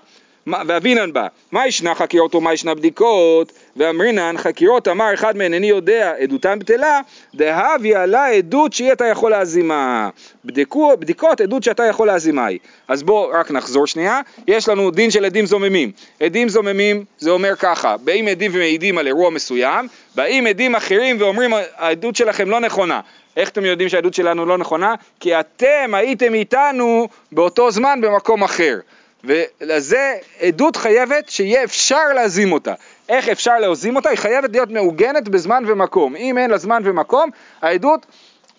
ואבינן 0.46 1.12
בה, 1.12 1.26
מה 1.52 1.66
ישנה 1.66 1.94
חקירות 1.94 2.34
ומה 2.34 2.52
ישנה 2.52 2.74
בדיקות, 2.74 3.52
ואמרינן 3.76 4.34
חקירות 4.38 4.88
אמר 4.88 5.14
אחד 5.14 5.36
מהן 5.36 5.54
איני 5.54 5.66
יודע 5.66 6.12
עדותן 6.18 6.58
בטלה, 6.58 7.00
דהבי 7.34 7.94
עלה 7.94 8.26
עדות 8.26 8.72
שהיא 8.72 8.92
אתה 8.92 9.06
יכול 9.06 9.30
להזימה. 9.30 10.08
בדקו, 10.44 10.96
בדיקות 10.98 11.40
עדות 11.40 11.62
שאתה 11.62 11.84
יכול 11.84 12.06
להזימה 12.06 12.46
היא. 12.46 12.58
אז 12.88 13.02
בואו 13.02 13.30
רק 13.30 13.50
נחזור 13.50 13.86
שנייה, 13.86 14.20
יש 14.46 14.68
לנו 14.68 14.90
דין 14.90 15.10
של 15.10 15.24
עדים 15.24 15.46
זוממים. 15.46 15.92
עדים 16.20 16.48
זוממים 16.48 17.04
זה 17.18 17.30
אומר 17.30 17.56
ככה, 17.56 17.96
באים 17.96 18.28
עדים 18.28 18.50
ומעידים 18.54 18.98
על 18.98 19.06
אירוע 19.06 19.30
מסוים, 19.30 19.88
באים 20.14 20.46
עדים 20.46 20.74
אחרים 20.74 21.16
ואומרים 21.20 21.50
העדות 21.76 22.16
שלכם 22.16 22.50
לא 22.50 22.60
נכונה. 22.60 23.00
איך 23.36 23.48
אתם 23.48 23.64
יודעים 23.64 23.88
שהעדות 23.88 24.14
שלנו 24.14 24.46
לא 24.46 24.58
נכונה? 24.58 24.94
כי 25.20 25.40
אתם 25.40 25.94
הייתם 25.94 26.34
איתנו 26.34 27.08
באותו 27.32 27.70
זמן 27.70 28.00
במקום 28.00 28.44
אחר. 28.44 28.78
ולזה 29.24 30.14
עדות 30.40 30.76
חייבת 30.76 31.28
שיהיה 31.28 31.64
אפשר 31.64 32.12
להזים 32.14 32.52
אותה. 32.52 32.74
איך 33.08 33.28
אפשר 33.28 33.58
להזים 33.58 33.96
אותה? 33.96 34.08
היא 34.08 34.18
חייבת 34.18 34.50
להיות 34.52 34.70
מעוגנת 34.70 35.28
בזמן 35.28 35.64
ומקום. 35.66 36.16
אם 36.16 36.38
אין 36.38 36.50
לה 36.50 36.58
זמן 36.58 36.82
ומקום, 36.84 37.30
העדות 37.62 38.06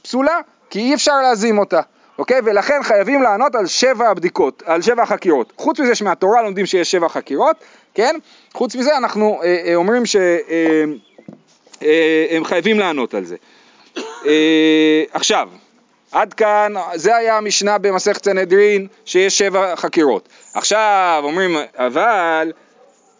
פסולה, 0.02 0.40
כי 0.70 0.80
אי 0.80 0.94
אפשר 0.94 1.22
להזים 1.22 1.58
אותה. 1.58 1.82
אוקיי? 2.18 2.42
ולכן 2.44 2.84
חייבים 2.84 3.22
לענות 3.22 3.56
על 3.56 3.68
שבע 3.68 4.10
הבדיקות, 4.10 4.64
על 4.66 4.82
שבע 4.82 5.04
החקירות. 5.04 5.54
חוץ 5.58 5.80
מזה 5.80 5.96
שמהתורה 5.96 6.42
לומדים 6.42 6.66
שיש 6.66 6.92
שבע 6.92 7.10
חקירות, 7.10 7.56
כן? 7.94 8.16
חוץ 8.54 8.76
מזה 8.76 8.98
אנחנו 8.98 9.40
אה, 9.44 9.64
אה, 9.66 9.76
אומרים 9.76 10.06
שהם 10.06 10.98
אה, 11.82 12.38
אה, 12.38 12.40
חייבים 12.44 12.80
לענות 12.80 13.14
על 13.14 13.26
זה. 13.26 13.36
אה, 13.98 15.04
עכשיו, 15.12 15.50
עד 16.14 16.34
כאן, 16.34 16.74
זה 16.96 17.16
היה 17.16 17.38
המשנה 17.38 17.78
במסכת 17.78 18.26
סנהדרין, 18.26 18.88
שיש 19.06 19.38
שבע 19.38 19.76
חקירות. 19.76 20.30
עכשיו 20.54 21.22
אומרים, 21.24 21.58
אבל 21.78 22.52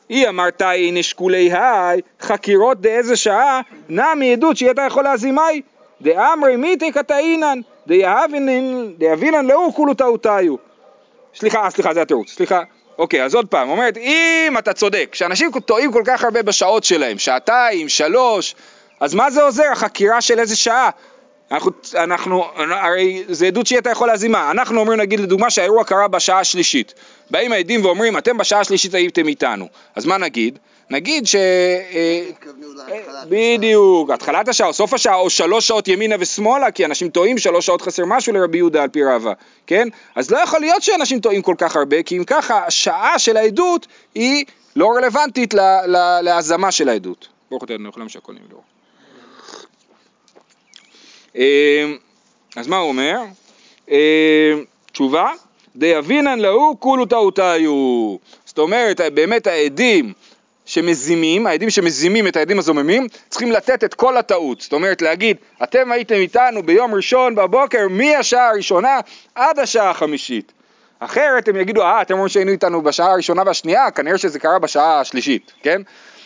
היא 0.10 0.30
אמרת 0.30 0.62
הנה 0.62 1.04
שקולי 1.04 1.54
היי, 1.54 2.02
חקירות 2.22 2.82
דאיזה 2.82 3.16
שעה, 3.16 3.62
נע 3.90 4.14
מעדות 4.16 4.58
שהיא 4.58 4.70
הייתה 4.70 4.82
יכול 4.82 5.04
להזימי, 5.04 5.62
דאמרי 6.02 6.56
מיתי 6.56 6.92
קטעינן, 6.92 7.60
דאבינן 8.98 9.46
לאו 9.46 9.74
כולו 9.74 9.94
טעותיו. 9.94 10.56
סליחה, 11.36 11.64
אה, 11.64 11.70
סליחה, 11.70 11.94
זה 11.94 12.02
התירוץ, 12.02 12.30
סליחה. 12.30 12.62
אוקיי, 12.98 13.24
אז 13.24 13.36
עוד 13.36 13.48
פעם, 13.48 13.70
אומרת, 13.70 13.98
אם 13.98 14.56
אתה 14.58 14.74
צודק, 14.74 15.10
שאנשים 15.14 15.52
טועים 15.66 15.92
כל 15.92 16.04
כך 16.06 16.24
הרבה 16.24 16.44
בשעות 16.44 16.84
שלהם, 16.84 17.20
שעתיים, 17.20 17.90
שלוש, 17.90 18.56
אז 19.00 19.16
מה 19.16 19.32
זה 19.32 19.44
עוזר, 19.44 19.72
החקירה 19.72 20.22
של 20.22 20.40
איזה 20.40 20.56
שעה? 20.56 20.90
אנחנו, 21.52 21.72
אנחנו, 21.96 22.44
הרי 22.56 23.24
זה 23.30 23.48
עדות 23.48 23.68
שאתה 23.68 23.90
יכול 23.90 24.08
להזימה. 24.08 24.52
אנחנו 24.52 24.80
אומרים 24.80 25.00
נגיד 25.00 25.20
לדוגמה 25.20 25.50
שהאירוע 25.50 25.84
קרה 25.84 26.08
בשעה 26.08 26.40
השלישית. 26.40 26.94
באים 27.32 27.52
העדים 27.52 27.86
ואומרים 27.86 28.18
אתם 28.18 28.38
בשעה 28.38 28.60
השלישית 28.60 28.94
הייתם 28.94 29.28
איתנו. 29.28 29.68
אז 29.96 30.06
מה 30.06 30.18
נגיד? 30.18 30.60
נגיד 30.90 31.28
ש... 31.28 31.36
אה, 31.36 32.30
בדיוק, 33.30 34.10
התחלת 34.10 34.48
השעה 34.48 34.68
או 34.68 34.74
סוף 34.74 34.94
השעה 34.94 35.16
או 35.16 35.30
שלוש 35.30 35.68
שעות 35.68 35.88
ימינה 35.88 36.16
ושמאלה 36.20 36.72
כי 36.72 36.86
אנשים 36.86 37.10
טועים 37.10 37.38
שלוש 37.38 37.66
שעות 37.66 37.82
חסר 37.82 38.06
משהו 38.06 38.34
לרבי 38.34 38.58
יהודה 38.58 38.84
על 38.84 38.90
פי 38.90 39.04
רבא, 39.04 39.34
כן? 39.68 39.88
אז 40.16 40.32
לא 40.32 40.38
יכול 40.38 40.60
להיות 40.60 40.84
שאנשים 40.84 41.20
טועים 41.20 41.42
כל 41.42 41.56
כך 41.58 41.76
הרבה 41.76 42.04
כי 42.04 42.18
אם 42.18 42.24
ככה 42.24 42.66
השעה 42.66 43.20
של 43.20 43.38
העדות 43.38 43.88
היא 44.16 44.46
לא 44.76 44.92
רלוונטית 44.98 45.54
להזמה 46.22 46.72
של 46.72 46.90
העדות. 46.90 47.28
ברוך 47.52 47.64
אתה 47.64 47.74
יכולים 47.90 48.10
שהכל 48.10 48.34
נמדור. 48.34 48.73
אמ, 51.36 51.98
אז 52.56 52.68
מה 52.68 52.78
הוא 52.78 52.90
אומר? 52.90 53.20
אמ, 53.90 53.96
תשובה, 54.92 55.32
דיבינן 55.76 56.40
להו 56.40 56.76
כולו 56.80 57.06
טעותיו. 57.06 57.60
זאת 58.46 58.58
אומרת, 58.58 59.02
באמת 59.14 59.48
העדים 59.48 60.14
שמזימים, 60.66 61.48
העדים 61.48 61.70
שמזימים 61.70 62.28
את 62.28 62.36
העדים 62.36 62.60
הזוממים, 62.60 63.08
צריכים 63.30 63.52
לתת 63.52 63.84
את 63.84 63.94
כל 63.94 64.18
הטעות. 64.18 64.62
זאת 64.62 64.74
אומרת, 64.74 65.02
להגיד, 65.02 65.38
אתם 65.64 65.92
הייתם 65.92 66.16
איתנו 66.16 66.64
ביום 66.64 66.96
ראשון 66.96 67.36
בבוקר 67.36 67.88
מהשעה 67.90 68.50
הראשונה 68.50 69.00
עד 69.36 69.60
השעה 69.60 69.90
החמישית. 69.90 70.52
אחרת 71.00 71.48
הם 71.48 71.56
יגידו, 71.56 71.82
אה, 71.82 72.02
אתם 72.02 72.14
אומרים 72.14 72.30
שהיינו 72.30 72.52
איתנו 72.52 72.82
בשעה 72.82 73.12
הראשונה 73.12 73.44
והשנייה, 73.46 73.92
כנראה 73.92 74.18
שזה 74.18 74.40
קרה 74.40 74.60
בשעה 74.60 75.00
השלישית, 75.00 75.52
כן? 75.64 75.82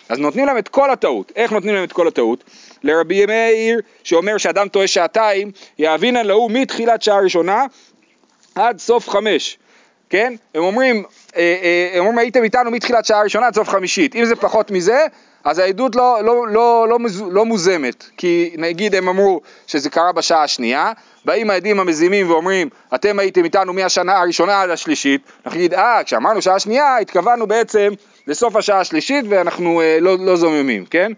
אז 0.10 0.20
נותנים 0.20 0.46
להם 0.46 0.58
את 0.58 0.68
כל 0.68 0.92
הטעות. 0.92 1.32
איך 1.36 1.52
נותנים 1.52 1.76
להם 1.76 1.84
את 1.84 1.94
כל 1.94 2.08
הטעות? 2.08 2.44
לרבי 2.84 3.26
מאיר, 3.26 3.80
שאומר 4.04 4.38
שאדם 4.38 4.68
טועה 4.68 4.88
שעתיים, 4.88 5.52
יאבינן 5.80 6.26
להו 6.26 6.50
מתחילת 6.50 7.02
שעה 7.02 7.20
ראשונה 7.20 7.66
עד 8.56 8.80
סוף 8.80 9.10
חמש, 9.10 9.58
כן? 10.10 10.34
הם 10.56 10.64
אומרים, 10.64 11.04
אה, 11.36 11.42
אה, 11.42 11.90
הם 11.94 12.00
אומרים 12.00 12.18
הייתם 12.18 12.44
איתנו 12.44 12.72
מתחילת 12.72 13.06
שעה 13.06 13.22
ראשונה 13.22 13.48
עד 13.48 13.56
סוף 13.56 13.70
חמישית. 13.70 14.16
אם 14.16 14.26
זה 14.26 14.36
פחות 14.36 14.72
מזה, 14.72 15.06
אז 15.44 15.60
העדות 15.60 15.96
לא, 15.96 16.20
לא, 16.24 16.48
לא, 16.48 16.88
לא, 16.90 16.98
לא 17.32 17.46
מוזמת, 17.46 18.06
כי 18.18 18.54
נגיד 18.58 18.96
הם 18.96 19.10
אמרו 19.10 19.42
שזה 19.68 19.90
קרה 19.90 20.12
בשעה 20.12 20.44
השנייה, 20.44 20.92
באים 21.26 21.50
העדים 21.50 21.80
המזימים 21.80 22.30
ואומרים, 22.32 22.70
אתם 22.96 23.20
הייתם 23.20 23.44
איתנו 23.44 23.74
מהשנה 23.74 24.18
הראשונה 24.18 24.62
עד 24.62 24.70
השלישית, 24.70 25.22
אנחנו 25.46 25.60
נגיד, 25.60 25.74
אה, 25.74 26.02
כשאמרנו 26.06 26.42
שעה 26.42 26.60
שנייה, 26.60 26.98
התכוונו 26.98 27.48
בעצם 27.48 27.94
לסוף 28.28 28.56
השעה 28.56 28.80
השלישית 28.80 29.26
ואנחנו 29.30 29.82
אה, 29.82 29.98
לא, 30.02 30.18
לא 30.20 30.36
זוממים, 30.36 30.86
כן? 30.86 31.12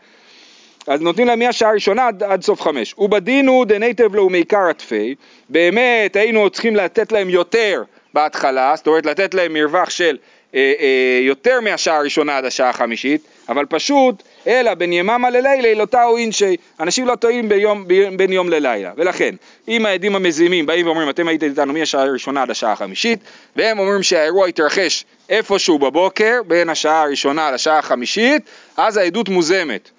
אז 0.90 1.02
נותנים 1.02 1.28
להם 1.28 1.40
מהשעה 1.40 1.70
הראשונה 1.70 2.08
עד, 2.08 2.24
עד 2.24 2.44
סוף 2.44 2.62
חמש. 2.62 2.96
ובדינו 2.98 3.66
דנייטב 3.66 4.16
לו 4.16 4.30
מעיקר 4.30 4.68
עטפי, 4.70 5.16
באמת 5.50 6.16
היינו 6.16 6.50
צריכים 6.50 6.76
לתת 6.76 7.12
להם 7.12 7.30
יותר 7.30 7.84
בהתחלה, 8.14 8.74
זאת 8.76 8.88
אומרת 8.88 9.06
לתת 9.06 9.34
להם 9.34 9.54
מרווח 9.54 9.90
של 9.90 10.18
אה, 10.56 10.74
אה, 10.80 11.20
יותר 11.22 11.60
מהשעה 11.62 11.98
הראשונה 11.98 12.38
עד 12.38 12.46
השעה 12.46 12.70
החמישית, 12.70 13.22
אבל 13.50 13.66
פשוט, 13.66 14.24
אלא 14.48 14.74
בין 14.74 14.94
יממה 14.94 15.30
ללילה 15.30 15.74
לא 15.74 15.86
טעו 15.86 16.18
אינשי, 16.18 16.56
אנשים 16.80 17.08
לא 17.08 17.16
טועים 17.16 17.50
ביום, 17.50 17.88
ב- 17.88 18.18
בין 18.18 18.34
יום 18.34 18.50
ללילה, 18.50 18.92
ולכן 18.98 19.36
אם 19.68 19.86
העדים 19.86 20.16
המזימים 20.16 20.66
באים 20.66 20.86
ואומרים 20.86 21.10
אתם 21.10 21.28
הייתם 21.28 21.46
איתנו 21.46 21.74
מהשעה 21.74 22.02
הראשונה 22.02 22.42
עד 22.42 22.52
השעה 22.52 22.72
החמישית, 22.72 23.20
והם 23.56 23.80
אומרים 23.80 24.04
שהאירוע 24.04 24.48
התרחש 24.48 25.06
איפשהו 25.30 25.80
בבוקר, 25.80 26.42
בין 26.48 26.70
השעה 26.70 27.02
הראשונה 27.02 27.52
לשעה 27.52 27.80
החמישית, 27.80 28.42
אז 28.78 28.98
העדות 28.98 29.30
מוזמת. 29.30 29.90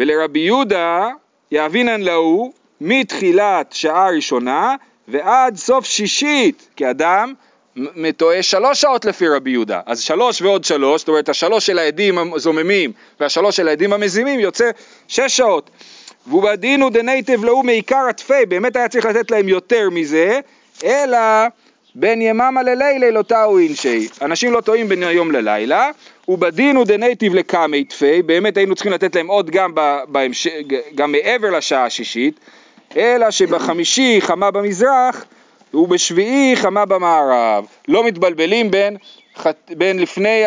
ולרבי 0.00 0.40
יהודה 0.40 1.08
יאבינן 1.52 2.00
להו 2.00 2.52
מתחילת 2.80 3.72
שעה 3.72 4.10
ראשונה 4.10 4.74
ועד 5.08 5.56
סוף 5.56 5.84
שישית, 5.84 6.68
כי 6.76 6.90
אדם 6.90 7.34
מ- 7.76 8.10
טועה 8.10 8.42
שלוש 8.42 8.80
שעות 8.80 9.04
לפי 9.04 9.28
רבי 9.28 9.50
יהודה, 9.50 9.80
אז 9.86 10.00
שלוש 10.00 10.42
ועוד 10.42 10.64
שלוש, 10.64 11.00
זאת 11.00 11.08
אומרת 11.08 11.28
השלוש 11.28 11.66
של 11.66 11.78
העדים 11.78 12.34
הזוממים 12.34 12.92
והשלוש 13.20 13.56
של 13.56 13.68
העדים 13.68 13.92
הזוממים 13.92 14.40
יוצא 14.40 14.70
שש 15.08 15.36
שעות. 15.36 15.70
ובדין 16.26 16.66
הוא 16.66 16.90
דניתיב 16.90 17.44
להו 17.44 17.62
מעיקרא 17.62 18.06
טפי, 18.08 18.46
באמת 18.48 18.76
היה 18.76 18.88
צריך 18.88 19.06
לתת 19.06 19.30
להם 19.30 19.48
יותר 19.48 19.90
מזה, 19.90 20.40
אלא 20.84 21.18
בין 21.94 22.22
יממה 22.22 22.62
ללילה 22.62 23.10
לא 23.10 23.22
טעו 23.22 23.58
אינשי. 23.58 24.08
אנשים 24.22 24.52
לא 24.52 24.60
טועים 24.60 24.88
בין 24.88 25.02
היום 25.02 25.32
ללילה, 25.32 25.90
ובדין 26.30 26.64
הוא 26.64 26.84
דניתיב 26.84 27.34
לקמיה 27.34 27.84
טפי, 27.84 28.22
באמת 28.22 28.56
היינו 28.56 28.74
צריכים 28.74 28.92
לתת 28.92 29.16
להם 29.16 29.26
עוד 29.26 29.50
גם, 29.50 29.74
בהמש... 30.08 30.46
גם 30.94 31.12
מעבר 31.12 31.50
לשעה 31.50 31.84
השישית, 31.84 32.40
אלא 32.96 33.30
שבחמישית 33.30 34.20
חמה 34.20 34.50
במזרח 34.50 35.24
ובשביעית 35.74 36.56
חמה 36.56 36.84
במערב. 36.84 37.66
לא 37.88 38.04
מתבלבלים 38.04 38.70
בין. 38.70 38.96
בין 39.70 39.98
לפני 39.98 40.44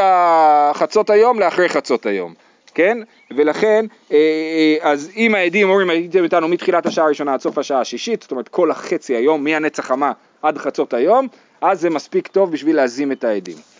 חצות 0.74 1.10
היום 1.10 1.40
לאחרי 1.40 1.70
חצות 1.70 2.06
היום. 2.06 2.34
כן? 2.76 2.98
ולכן, 3.36 3.86
אה, 4.12 4.18
אה, 4.18 4.92
אז 4.92 5.12
אם 5.16 5.36
העדים 5.36 5.70
אומרים 5.70 5.90
הייתם 5.90 6.24
איתנו 6.24 6.48
מתחילת 6.48 6.86
השעה 6.86 7.06
הראשונה 7.06 7.34
עד 7.34 7.42
סוף 7.42 7.58
השעה 7.58 7.82
השישית, 7.82 8.22
זאת 8.22 8.32
אומרת 8.32 8.48
כל 8.48 8.72
החצי 8.72 9.16
היום, 9.16 9.44
מהנץ 9.44 9.80
החמה 9.80 10.12
עד 10.42 10.58
חצות 10.58 10.94
היום, 10.94 11.28
אז 11.62 11.82
זה 11.82 11.90
מספיק 11.90 12.28
טוב 12.28 12.52
בשביל 12.52 12.76
להזים 12.76 13.12
את 13.12 13.24
העדים. 13.24 13.73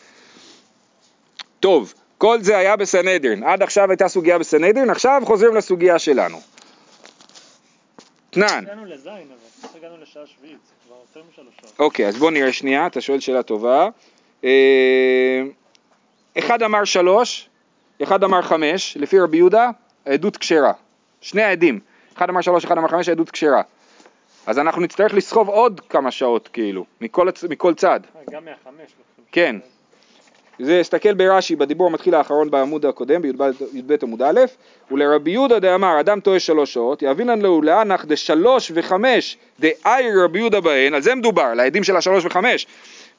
טוב, 1.64 1.94
כל 2.18 2.38
זה 2.42 2.58
היה 2.58 2.76
בסנהדרין, 2.76 3.44
עד 3.44 3.64
עכשיו 3.64 3.90
הייתה 3.90 4.08
סוגיה 4.08 4.40
בסנהדרין, 4.40 4.90
עכשיו 4.90 5.22
חוזרים 5.26 5.56
לסוגיה 5.56 6.00
שלנו. 6.00 6.38
תנן. 8.30 8.64
הגענו 8.66 8.86
לזין, 8.86 9.12
אבל 9.12 9.64
איך 9.64 9.76
הגענו 9.76 9.96
לשעה 10.02 10.24
שביעית? 10.26 10.58
זה 10.66 10.74
כבר 10.86 10.96
יותר 10.96 11.30
משלוש 11.32 11.54
שעות. 11.62 11.80
אוקיי, 11.80 12.08
אז 12.08 12.18
בוא 12.18 12.32
נראה 12.32 12.54
שנייה, 12.54 12.88
אתה 12.88 13.02
שואל 13.02 13.20
שאלה 13.20 13.44
טובה. 13.44 13.90
אה, 14.44 15.42
אחד 16.40 16.64
אמר 16.64 16.84
שלוש, 16.84 17.50
אחד 18.04 18.24
אמר 18.24 18.42
חמש, 18.42 18.98
לפי 18.98 19.20
רבי 19.20 19.38
יהודה, 19.38 19.70
עדות 20.06 20.38
כשרה. 20.38 20.74
שני 21.22 21.42
העדים, 21.42 21.80
אחד 22.18 22.30
אמר 22.30 22.42
שלוש, 22.42 22.66
אחד 22.66 22.78
אמר 22.78 22.88
חמש, 22.88 23.10
עדות 23.10 23.32
כשרה. 23.32 23.62
אז 24.46 24.60
אנחנו 24.60 24.82
נצטרך 24.82 25.14
לסחוב 25.14 25.50
עוד 25.50 25.82
כמה 25.90 26.12
שעות, 26.12 26.48
כאילו, 26.54 26.86
מכל, 27.02 27.28
מכל 27.50 27.74
צד. 27.74 28.00
אה, 28.16 28.22
גם 28.32 28.46
מהחמש. 28.46 28.92
כן. 29.32 29.56
זה, 30.60 30.80
הסתכל 30.80 31.14
ברש"י, 31.14 31.56
בדיבור 31.56 31.88
המתחיל 31.88 32.16
האחרון 32.16 32.52
בעמוד 32.52 32.86
הקודם, 32.86 33.22
בי"ב 33.22 33.94
עמוד 34.04 34.22
א', 34.22 34.40
ולרבי 34.92 35.32
יהודה 35.32 35.60
דאמר, 35.60 36.00
אדם 36.00 36.20
טועה 36.20 36.40
שלוש 36.40 36.74
שעות, 36.74 37.02
יבינן 37.02 37.42
לו 37.42 37.62
לאנח 37.62 38.06
דשלוש 38.06 38.72
וחמש 38.76 39.38
דאייר 39.60 40.24
רבי 40.24 40.40
יהודה 40.40 40.62
בהן, 40.62 40.94
על 40.94 41.02
זה 41.02 41.16
מדובר, 41.16 41.42
על 41.42 41.60
העדים 41.60 41.84
של 41.84 41.98
השלוש 41.98 42.26
וחמש, 42.26 42.68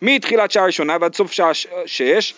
מתחילת 0.03 0.51
שעה 0.51 0.67
ראשונה 0.67 0.97
ועד 1.01 1.15
סוף 1.15 1.33
שעה 1.33 1.51
שש, 1.87 2.35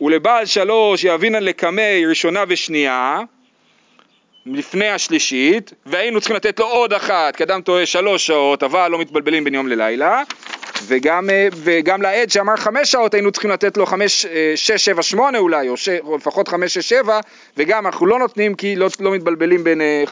ולבעל 0.00 0.46
שלוש 0.46 1.04
יבינן 1.04 1.42
לקמי 1.42 2.06
ראשונה 2.06 2.44
ושנייה, 2.48 3.20
לפני 4.46 4.88
השלישית, 4.88 5.72
והיינו 5.86 6.20
צריכים 6.20 6.36
לתת 6.36 6.60
לו 6.60 6.66
עוד 6.66 6.92
אחת, 6.92 7.36
כי 7.36 7.42
אדם 7.42 7.62
טועה 7.62 7.86
שלוש 7.86 8.26
שעות, 8.26 8.62
אבל 8.62 8.88
לא 8.88 8.98
מתבלבלים 8.98 9.44
בין 9.44 9.54
יום 9.54 9.68
ללילה, 9.68 10.22
וגם, 10.86 11.30
אה, 11.30 11.48
וגם 11.54 12.02
לעד 12.02 12.30
שאמר 12.30 12.56
חמש 12.56 12.92
שעות 12.92 13.14
היינו 13.14 13.32
צריכים 13.32 13.50
לתת 13.50 13.76
לו 13.76 13.86
חמש, 13.86 14.26
אה, 14.26 14.52
שש, 14.54 14.84
שבע, 14.84 15.02
שמונה 15.02 15.38
אולי, 15.38 15.68
או, 15.68 15.76
ש, 15.76 15.88
או 15.88 16.16
לפחות 16.16 16.48
חמש, 16.48 16.74
שש, 16.74 16.88
שבע, 16.88 17.20
וגם 17.56 17.86
אנחנו 17.86 18.06
לא 18.06 18.18
נותנים 18.18 18.54
כי 18.54 18.76
לא, 18.76 18.88
לא 19.00 19.10
מתבלבלים 19.10 19.64
בין 19.64 19.80
אה, 19.80 20.04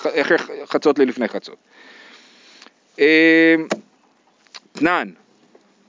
חצות 0.66 0.99
ללפני 0.99 1.28
חצות. 1.28 1.56
תנן, 4.73 5.08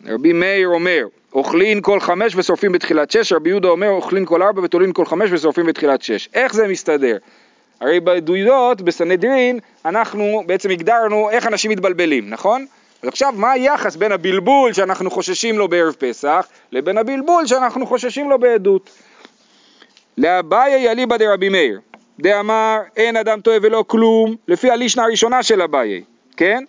רבי 0.05 0.33
מאיר 0.33 0.67
אומר, 0.67 1.05
אוכלין 1.33 1.81
כל 1.81 1.99
חמש 1.99 2.35
ושורפים 2.35 2.71
בתחילת 2.71 3.11
שש, 3.11 3.33
רבי 3.33 3.49
יהודה 3.49 3.67
אומר, 3.67 3.89
אוכלין 3.89 4.25
כל 4.25 4.43
ארבע 4.43 4.61
ותולין 4.61 4.93
כל 4.93 5.05
חמש 5.05 5.29
ושורפים 5.31 5.65
בתחילת 5.65 6.01
שש. 6.01 6.29
איך 6.33 6.53
זה 6.53 6.67
מסתדר? 6.67 7.17
הרי 7.81 7.99
בעדויות, 7.99 8.81
בסנהדרין, 8.81 9.59
אנחנו 9.85 10.43
בעצם 10.45 10.69
הגדרנו 10.69 11.29
איך 11.29 11.47
אנשים 11.47 11.71
מתבלבלים, 11.71 12.29
נכון? 12.29 12.65
אז 13.01 13.07
עכשיו, 13.07 13.33
מה 13.35 13.51
היחס 13.51 13.95
בין 13.95 14.11
הבלבול 14.11 14.73
שאנחנו 14.73 15.11
חוששים 15.11 15.57
לו 15.57 15.67
בערב 15.67 15.95
פסח, 15.99 16.47
לבין 16.71 16.97
הבלבול 16.97 17.47
שאנחנו 17.47 17.87
חוששים 17.87 18.29
לו 18.29 18.39
בעדות? 18.39 18.89
לאביי 20.17 20.91
אליבא 20.91 21.17
דרבי 21.17 21.49
מאיר, 21.49 21.79
דאמר 22.19 22.77
אין 22.97 23.17
אדם 23.17 23.41
טועה 23.41 23.57
ולא 23.61 23.83
כלום, 23.87 24.35
לפי 24.47 24.71
הלישנה 24.71 25.03
הראשונה 25.03 25.43
של 25.43 25.61
אביי, 25.61 26.03
כן? 26.37 26.63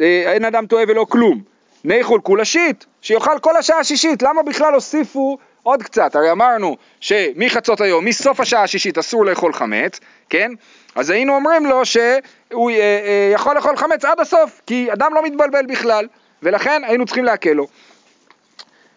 אה, 0.00 0.32
אין 0.32 0.44
אדם 0.44 0.66
טועה 0.66 0.84
ולא 0.88 1.06
כלום. 1.08 1.40
ניחול 1.84 2.20
כולה 2.20 2.44
שיט, 2.44 2.84
שיאכל 3.02 3.38
כל 3.40 3.56
השעה 3.56 3.78
השישית, 3.78 4.22
למה 4.22 4.42
בכלל 4.42 4.74
הוסיפו 4.74 5.38
עוד 5.66 5.82
קצת? 5.82 6.16
הרי 6.16 6.30
אמרנו 6.30 6.76
שמחצות 7.00 7.80
היום, 7.80 8.04
מסוף 8.04 8.40
השעה 8.40 8.62
השישית 8.62 8.98
אסור 8.98 9.26
לאכול 9.26 9.52
חמץ, 9.52 10.00
כן? 10.30 10.52
אז 10.94 11.10
היינו 11.10 11.34
אומרים 11.34 11.66
לו 11.66 11.84
שהוא 11.84 12.70
אה, 12.70 12.76
אה, 12.76 13.30
יכול 13.34 13.54
לאכול 13.54 13.76
חמץ 13.76 14.04
עד 14.04 14.20
הסוף, 14.20 14.60
כי 14.66 14.92
אדם 14.92 15.14
לא 15.14 15.22
מתבלבל 15.24 15.66
בכלל, 15.66 16.06
ולכן 16.42 16.82
היינו 16.84 17.06
צריכים 17.06 17.24
להקל 17.24 17.52
לו. 17.52 17.66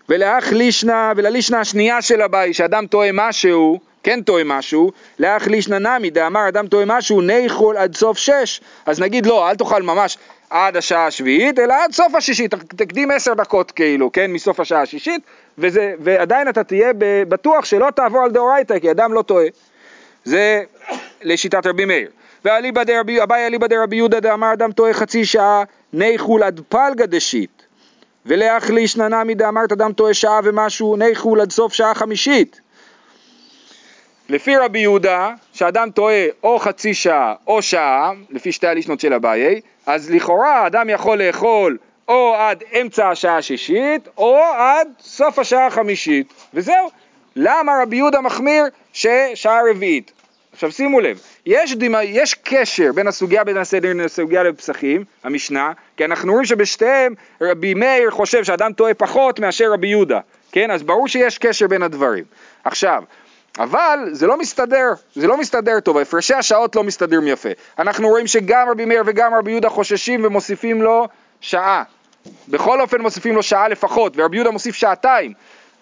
ולאח 0.09 0.51
לישנה 0.51 1.13
וללישנה 1.15 1.59
השנייה 1.59 2.01
של 2.01 2.21
הבית, 2.21 2.55
שאדם 2.55 2.87
טועה 2.87 3.09
משהו, 3.13 3.79
כן 4.03 4.21
טועה 4.21 4.43
משהו, 4.43 4.91
לאח 5.19 5.47
לישנה 5.47 5.79
נמי, 5.79 6.09
דאמר 6.09 6.47
אדם 6.47 6.67
טועה 6.67 6.85
משהו, 6.85 7.21
ניחול 7.21 7.77
עד 7.77 7.95
סוף 7.95 8.17
שש, 8.17 8.61
אז 8.85 8.99
נגיד 8.99 9.25
לא, 9.25 9.49
אל 9.49 9.55
תאכל 9.55 9.81
ממש 9.81 10.17
עד 10.49 10.77
השעה 10.77 11.07
השביעית, 11.07 11.59
אלא 11.59 11.73
עד 11.83 11.91
סוף 11.91 12.15
השישית, 12.15 12.53
תקדים 12.53 13.11
עשר 13.11 13.33
דקות 13.33 13.71
כאילו, 13.71 14.11
כן, 14.11 14.31
מסוף 14.31 14.59
השעה 14.59 14.81
השישית, 14.81 15.21
וזה, 15.57 15.93
ועדיין 15.99 16.49
אתה 16.49 16.63
תהיה 16.63 16.91
בטוח 17.29 17.65
שלא 17.65 17.87
תעבור 17.95 18.23
על 18.23 18.31
דאורייתא, 18.31 18.79
כי 18.79 18.91
אדם 18.91 19.13
לא 19.13 19.21
טועה. 19.21 19.45
זה 20.25 20.63
לשיטת 21.21 21.65
רבי 21.65 21.85
מאיר. 21.85 22.09
ואליבא 22.45 22.83
דרבי, 22.83 23.23
אביי 23.23 23.45
אליבא 23.47 23.67
דרבי 23.67 23.95
יהודה 23.95 24.19
דאמר 24.19 24.53
אדם 24.53 24.71
טועה 24.71 24.93
חצי 24.93 25.25
שעה, 25.25 25.63
ניחול 25.93 26.43
עד 26.43 26.61
פלגא 26.69 27.05
דשית. 27.05 27.65
ולאכליש 28.25 28.97
ננמי 28.97 29.35
דאמרת 29.35 29.71
אדם 29.71 29.93
טועה 29.93 30.13
שעה 30.13 30.39
ומשהו, 30.43 30.95
ניחול 30.95 31.41
עד 31.41 31.51
סוף 31.51 31.73
שעה 31.73 31.95
חמישית. 31.95 32.61
לפי 34.29 34.57
רבי 34.57 34.79
יהודה, 34.79 35.31
שאדם 35.53 35.89
טועה 35.91 36.25
או 36.43 36.59
חצי 36.59 36.93
שעה 36.93 37.33
או 37.47 37.61
שעה, 37.61 38.11
לפי 38.29 38.51
שתי 38.51 38.67
הלישנות 38.67 38.99
של 38.99 39.13
אביי, 39.13 39.61
אז 39.89 40.11
לכאורה 40.11 40.67
אדם 40.67 40.89
יכול 40.89 41.23
לאכול 41.23 41.77
או 42.07 42.35
עד 42.35 42.63
אמצע 42.81 43.09
השעה 43.09 43.37
השישית, 43.37 44.07
או 44.17 44.37
עד 44.57 44.87
סוף 44.99 45.39
השעה 45.39 45.67
החמישית, 45.67 46.33
וזהו. 46.53 46.89
למה 47.35 47.71
רבי 47.81 47.95
יהודה 47.95 48.21
מחמיר 48.21 48.65
ששעה 48.93 49.59
רביעית? 49.71 50.11
עכשיו 50.53 50.71
שימו 50.71 50.99
לב, 50.99 51.21
יש, 51.45 51.75
דימה, 51.75 52.03
יש 52.03 52.33
קשר 52.33 52.91
בין 52.95 53.07
הסוגיה 53.07 53.43
בין 53.43 53.57
הסדר 53.57 53.91
לסוגיה 53.95 54.43
לפסחים, 54.43 55.03
המשנה, 55.23 55.71
כי 55.97 56.05
אנחנו 56.05 56.31
רואים 56.31 56.45
שבשתיהם 56.45 57.13
רבי 57.41 57.73
מאיר 57.73 58.11
חושב 58.11 58.43
שאדם 58.43 58.73
טועה 58.73 58.93
פחות 58.93 59.39
מאשר 59.39 59.73
רבי 59.73 59.87
יהודה, 59.87 60.19
כן? 60.51 60.71
אז 60.71 60.83
ברור 60.83 61.07
שיש 61.07 61.37
קשר 61.37 61.67
בין 61.67 61.83
הדברים. 61.83 62.23
עכשיו, 62.63 63.03
אבל 63.59 63.99
זה 64.11 64.27
לא 64.27 64.37
מסתדר, 64.37 64.93
זה 65.15 65.27
לא 65.27 65.37
מסתדר 65.37 65.79
טוב, 65.79 65.97
הפרשי 65.97 66.33
השעות 66.33 66.75
לא 66.75 66.83
מסתדרים 66.83 67.27
יפה. 67.27 67.49
אנחנו 67.79 68.07
רואים 68.07 68.27
שגם 68.27 68.69
רבי 68.69 68.85
מאיר 68.85 69.03
וגם 69.05 69.33
רבי 69.33 69.51
יהודה 69.51 69.69
חוששים 69.69 70.25
ומוסיפים 70.25 70.81
לו 70.81 71.07
שעה. 71.41 71.83
בכל 72.47 72.81
אופן 72.81 73.01
מוסיפים 73.01 73.35
לו 73.35 73.43
שעה 73.43 73.67
לפחות, 73.67 74.13
ורבי 74.15 74.37
יהודה 74.37 74.51
מוסיף 74.51 74.75
שעתיים. 74.75 75.33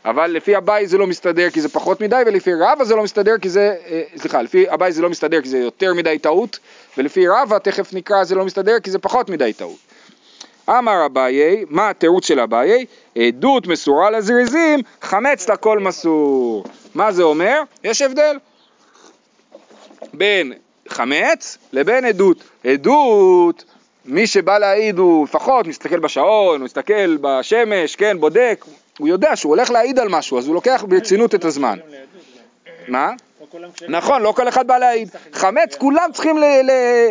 אבל 0.06 0.32
לפי 0.32 0.58
אביי 0.58 0.88
זה 0.88 0.98
לא 0.98 1.08
מסתדר 1.08 1.50
כי 1.50 1.62
זה 1.62 1.70
פחות 1.70 2.02
מדי, 2.02 2.22
ולפי 2.26 2.54
רבא 2.54 2.84
זה 2.84 2.96
לא 2.96 3.04
מסתדר 3.04 3.38
כי 3.38 3.50
זה, 3.50 3.76
אה, 3.90 4.02
סליחה, 4.16 4.42
לפי 4.42 4.74
אביי 4.74 4.92
זה 4.92 5.02
לא 5.02 5.10
מסתדר 5.10 5.42
כי 5.42 5.50
זה 5.50 5.58
יותר 5.58 5.94
מדי 5.94 6.20
טעות, 6.20 6.60
ולפי 6.98 7.28
רבא, 7.28 7.58
תכף 7.58 7.94
נקרא, 7.94 8.24
זה 8.24 8.36
לא 8.36 8.46
מסתדר 8.46 8.80
כי 8.80 8.92
זה 8.92 9.00
פחות 9.00 9.30
מדי 9.30 9.54
טעות. 9.54 9.78
אמר 10.70 11.06
אביי, 11.06 11.66
מה 11.70 11.90
התירוץ 11.90 12.28
של 12.28 12.40
אביי? 12.40 12.86
עדות 13.18 13.68
מסורה 13.68 14.10
לזריזים, 14.10 14.80
חמץ 15.02 15.50
לכל 15.50 15.80
מסור. 15.80 16.64
מה 16.98 17.12
זה 17.12 17.24
אומר? 17.24 17.62
יש 17.84 18.02
הבדל 18.02 18.38
בין 20.14 20.54
חמץ 20.88 21.58
לבין 21.74 22.06
עדות. 22.06 22.44
עדות, 22.64 23.64
מי 24.06 24.28
שבא 24.28 24.58
להעיד 24.58 24.98
הוא 24.98 25.26
לפחות 25.26 25.68
מסתכל 25.68 26.00
בשעון, 26.00 26.60
הוא 26.60 26.66
מסתכל 26.66 27.18
בשמש, 27.22 27.96
כן, 27.96 28.20
בודק, 28.20 28.66
הוא 29.00 29.08
יודע 29.08 29.36
שהוא 29.36 29.50
הולך 29.50 29.72
להעיד 29.72 30.00
על 30.00 30.10
משהו, 30.10 30.38
אז 30.38 30.48
הוא 30.48 30.56
לוקח 30.56 30.86
ברצינות 30.88 31.36
את 31.36 31.46
הזמן. 31.46 31.80
מה? 32.88 33.12
נכון, 33.90 34.22
לא 34.22 34.32
כל 34.32 34.48
אחד 34.48 34.68
בא 34.68 34.78
להעיד. 34.78 35.10
חמץ, 35.34 35.76
כולם 35.76 36.10
צריכים 36.14 36.38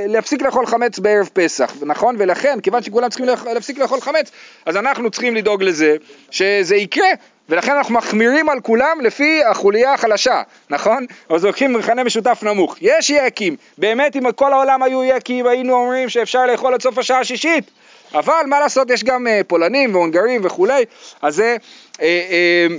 להפסיק 0.07 0.43
לאכול 0.43 0.67
חמץ 0.67 0.99
בערב 0.99 1.31
פסח, 1.33 1.73
נכון? 1.83 2.17
ולכן, 2.19 2.61
כיוון 2.61 2.83
שכולם 2.83 3.09
צריכים 3.09 3.27
להפסיק 3.27 3.79
לאכול 3.79 4.01
חמץ, 4.01 4.31
אז 4.67 4.77
אנחנו 4.77 5.11
צריכים 5.11 5.35
לדאוג 5.35 5.63
לזה 5.63 5.97
שזה 6.31 6.77
יקרה. 6.77 7.09
ולכן 7.49 7.73
אנחנו 7.73 7.95
מחמירים 7.95 8.49
על 8.49 8.61
כולם 8.61 8.99
לפי 9.03 9.45
החוליה 9.45 9.95
החלשה, 9.95 10.43
נכון? 10.71 11.07
אז 11.29 11.45
לוקחים 11.45 11.73
מכנה 11.73 12.05
משותף 12.05 12.39
נמוך. 12.43 12.77
יש 12.81 13.11
יקים, 13.11 13.57
באמת 13.79 14.17
אם 14.17 14.33
כל 14.33 14.53
העולם 14.53 14.83
היו 14.83 15.05
יקים 15.05 15.47
היינו 15.47 15.75
אומרים 15.75 16.09
שאפשר 16.09 16.47
לאכול 16.47 16.75
עד 16.75 16.83
סוף 16.83 16.99
השעה 16.99 17.21
השישית, 17.21 17.71
אבל 18.15 18.43
מה 18.47 18.61
לעשות, 18.61 18.91
יש 18.91 19.05
גם 19.05 19.27
אה, 19.27 19.41
פולנים 19.47 19.95
והונגרים 19.95 20.41
וכולי, 20.45 20.85
אז 21.23 21.35
זה... 21.35 21.57
אה, 22.01 22.07
אה, 22.31 22.77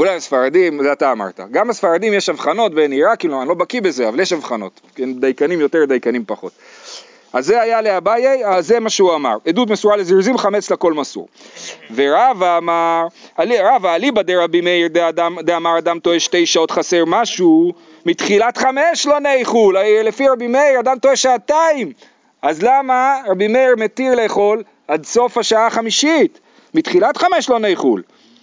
אולי 0.00 0.14
הספרדים, 0.14 0.82
זה 0.82 0.92
אתה 0.92 1.12
אמרת. 1.12 1.40
גם 1.50 1.70
הספרדים 1.70 2.14
יש 2.14 2.28
הבחנות 2.28 2.74
בין 2.74 2.92
עיראקים, 2.92 3.30
לא, 3.30 3.40
אני 3.40 3.48
לא 3.48 3.54
בקיא 3.54 3.80
בזה, 3.80 4.08
אבל 4.08 4.20
יש 4.20 4.32
הבחנות. 4.32 4.80
כן, 4.94 5.20
דייקנים 5.20 5.60
יותר, 5.60 5.84
דייקנים 5.84 6.24
פחות. 6.26 6.52
אז 7.32 7.46
זה 7.46 7.60
היה 7.60 7.80
לאביי, 7.80 8.46
אז 8.46 8.66
זה 8.66 8.80
מה 8.80 8.90
שהוא 8.90 9.14
אמר. 9.14 9.36
עדות 9.46 9.70
מסורה 9.70 9.96
לזרזים, 9.96 10.38
חמץ 10.38 10.70
לכל 10.70 10.92
מסור. 10.92 11.28
ורבא 11.94 12.58
אמר, 12.58 13.06
רבא 13.38 13.94
אליבא 13.94 14.22
דרבי 14.22 14.60
מאיר 14.60 14.88
דאמר 15.44 15.78
אדם 15.78 15.98
טועה 15.98 16.20
שתי 16.20 16.46
שעות 16.46 16.70
חסר 16.70 17.04
משהו, 17.06 17.72
מתחילת 18.06 18.56
חמש 18.56 19.06
לא 19.06 19.18
ניחול, 19.18 19.76
הרי 19.76 20.02
לפי 20.02 20.28
רבי 20.28 20.46
מאיר 20.46 20.80
אדם 20.80 20.98
טועה 20.98 21.16
שעתיים. 21.16 21.92
אז 22.42 22.62
למה 22.62 23.16
רבי 23.26 23.48
מאיר 23.48 23.74
מתיר 23.76 24.14
לאכול 24.14 24.62
עד 24.88 25.04
סוף 25.04 25.38
השעה 25.38 25.66
החמישית? 25.66 26.40
מתחילת 26.74 27.16
חמש 27.16 27.50
לא 27.50 27.58
ניחול. 27.58 28.02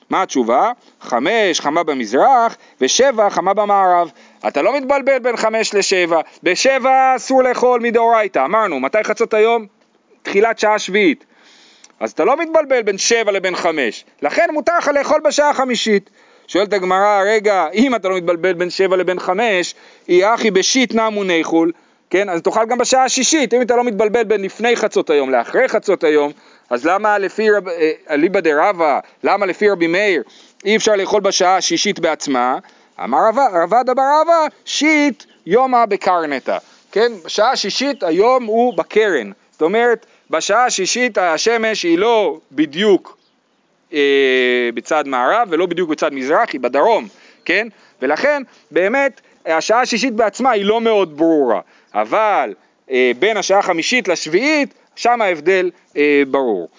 מה 0.10 0.22
התשובה? 0.22 0.72
חמש 1.02 1.60
חמה 1.60 1.84
במזרח 1.84 2.58
ושבע 2.82 3.30
חמה 3.30 3.54
במערב. 3.54 4.12
אתה 4.48 4.62
לא 4.62 4.78
מתבלבל 4.78 5.20
בין 5.20 5.38
חמש 5.38 5.74
לשבע, 5.74 6.22
בשבע 6.43 7.15
אסור 7.15 7.43
לאכול 7.43 7.82
מדאורייתא, 7.82 8.46
אמרנו, 8.46 8.80
מתי 8.80 9.04
חצות 9.04 9.34
היום? 9.34 9.65
תחילת 10.22 10.60
שעה 10.60 10.80
שביעית. 10.80 11.26
אז 12.00 12.12
אתה 12.12 12.26
לא 12.26 12.38
מתבלבל 12.38 12.82
בין 12.82 12.98
שבע 12.98 13.32
לבין 13.32 13.56
חמש, 13.56 14.06
לכן 14.22 14.50
מותר 14.54 14.78
לך 14.78 14.88
לאכול 14.88 15.22
בשעה 15.24 15.50
החמישית. 15.50 16.10
שואלת 16.48 16.74
הגמרא, 16.74 17.22
רגע, 17.26 17.67
אם 17.74 17.96
אתה 17.96 18.10
לא 18.10 18.17
מתבלבל 18.17 18.54
בין 18.54 18.70
שבע 18.70 18.96
לבין 18.96 19.20
חמש, 19.20 19.76
אי 20.10 20.34
אחי 20.34 20.52
בשיט 20.52 20.93
נמו 20.93 21.24
ניחול, 21.24 21.72
כן, 22.10 22.30
אז 22.30 22.41
תאכל 22.41 22.65
גם 22.65 22.78
בשעה 22.78 23.04
השישית, 23.04 23.54
אם 23.54 23.62
אתה 23.62 23.76
לא 23.76 23.84
מתבלבל 23.84 24.24
בין 24.24 24.41
לפני 24.41 24.76
חצות 24.76 25.10
היום 25.10 25.30
לאחרי 25.30 25.67
חצות 25.67 26.04
היום, 26.04 26.32
אז 26.70 26.86
למה 26.86 27.17
לפי 27.17 27.52
רב, 27.52 27.67
אה, 27.67 27.91
אליבא 28.10 28.39
דרבא, 28.39 29.00
למה 29.24 29.46
לפי 29.46 29.70
רבי 29.70 29.88
מאיר 29.88 30.24
אי 30.65 30.76
אפשר 30.76 30.96
לאכול 30.96 31.22
בשעה 31.22 31.58
השישית 31.58 32.00
בעצמה? 32.00 32.58
אמר 33.04 33.17
רבא 33.54 33.84
דבר 33.84 34.04
רבא, 34.22 34.46
שיט 34.65 35.24
יומא 35.46 35.86
בקרנטה, 35.86 36.58
כן, 36.91 37.12
בשעה 37.26 37.52
השישית 37.52 38.04
היום 38.04 38.46
הוא 38.46 38.78
בקרן, 38.78 39.32
זאת 39.52 39.62
אומרת, 39.62 40.06
בשעה 40.30 40.65
השישית 40.65 41.17
השמש 41.17 41.84
היא 41.84 41.98
לא 41.98 42.38
בדיוק 42.52 43.17
אה, 43.93 44.70
בצד 44.74 45.08
מערב 45.08 45.48
ולא 45.52 45.65
בדיוק 45.65 45.89
בצד 45.89 46.13
מזרח, 46.13 46.50
היא 46.54 46.62
בדרום, 46.62 47.08
כן? 47.46 47.67
ולכן 48.02 48.43
באמת 48.72 49.22
השעה 49.46 49.82
השישית 49.82 50.13
בעצמה 50.13 50.52
היא 50.52 50.65
לא 50.65 50.82
מאוד 50.82 51.17
ברורה, 51.17 51.62
אבל 51.93 52.54
אה, 52.91 53.12
בין 53.19 53.38
השעה 53.38 53.60
החמישית 53.60 54.08
לשביעית, 54.08 54.73
שם 54.95 55.21
ההבדל 55.21 55.71
אה, 55.97 56.23
ברור. 56.32 56.69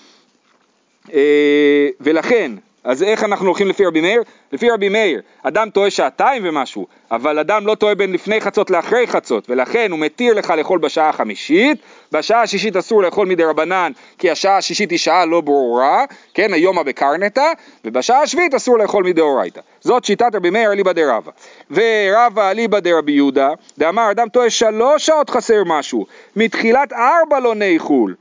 אה, 1.12 1.88
ולכן 2.00 2.52
אז 2.84 3.02
איך 3.02 3.24
אנחנו 3.24 3.46
הולכים 3.46 3.68
לפי 3.68 3.86
רבי 3.86 4.00
מאיר? 4.00 4.22
לפי 4.52 4.70
רבי 4.70 4.88
מאיר, 4.88 5.20
אדם 5.42 5.70
טועה 5.70 5.90
שעתיים 5.90 6.42
ומשהו, 6.46 6.86
אבל 7.10 7.38
אדם 7.38 7.66
לא 7.66 7.74
טועה 7.74 7.94
בין 7.94 8.12
לפני 8.12 8.40
חצות 8.40 8.70
לאחרי 8.70 9.06
חצות, 9.06 9.50
ולכן 9.50 9.90
הוא 9.90 9.98
מתיר 9.98 10.34
לך 10.34 10.50
לאכול 10.50 10.78
בשעה 10.78 11.08
החמישית, 11.08 11.78
בשעה 12.12 12.42
השישית 12.42 12.76
אסור 12.76 13.02
לאכול 13.02 13.26
מדי 13.26 13.44
רבנן, 13.44 13.92
כי 14.18 14.30
השעה 14.30 14.56
השישית 14.56 14.90
היא 14.90 14.98
שעה 14.98 15.24
לא 15.24 15.40
ברורה, 15.40 16.04
כן, 16.34 16.52
היומא 16.52 16.82
בקרנטה, 16.82 17.52
ובשעה 17.84 18.22
השביעית 18.22 18.54
אסור 18.54 18.78
לאכול 18.78 19.04
מדאורייתא. 19.04 19.60
זאת 19.80 20.04
שיטת 20.04 20.34
רבי 20.34 20.50
מאיר 20.50 20.72
אליבא 20.72 20.92
דרבא. 20.92 21.30
ורבא 21.70 22.50
אליבא 22.50 22.80
דרבי 22.80 23.12
יהודה, 23.12 23.48
דאמר 23.78 24.10
אדם 24.10 24.28
טועה 24.28 24.50
שלוש 24.50 25.06
שעות 25.06 25.30
חסר 25.30 25.62
משהו, 25.66 26.06
מתחילת 26.36 26.92
ארבע 26.92 27.40
לא 27.40 27.54
ניחול. 27.54 28.14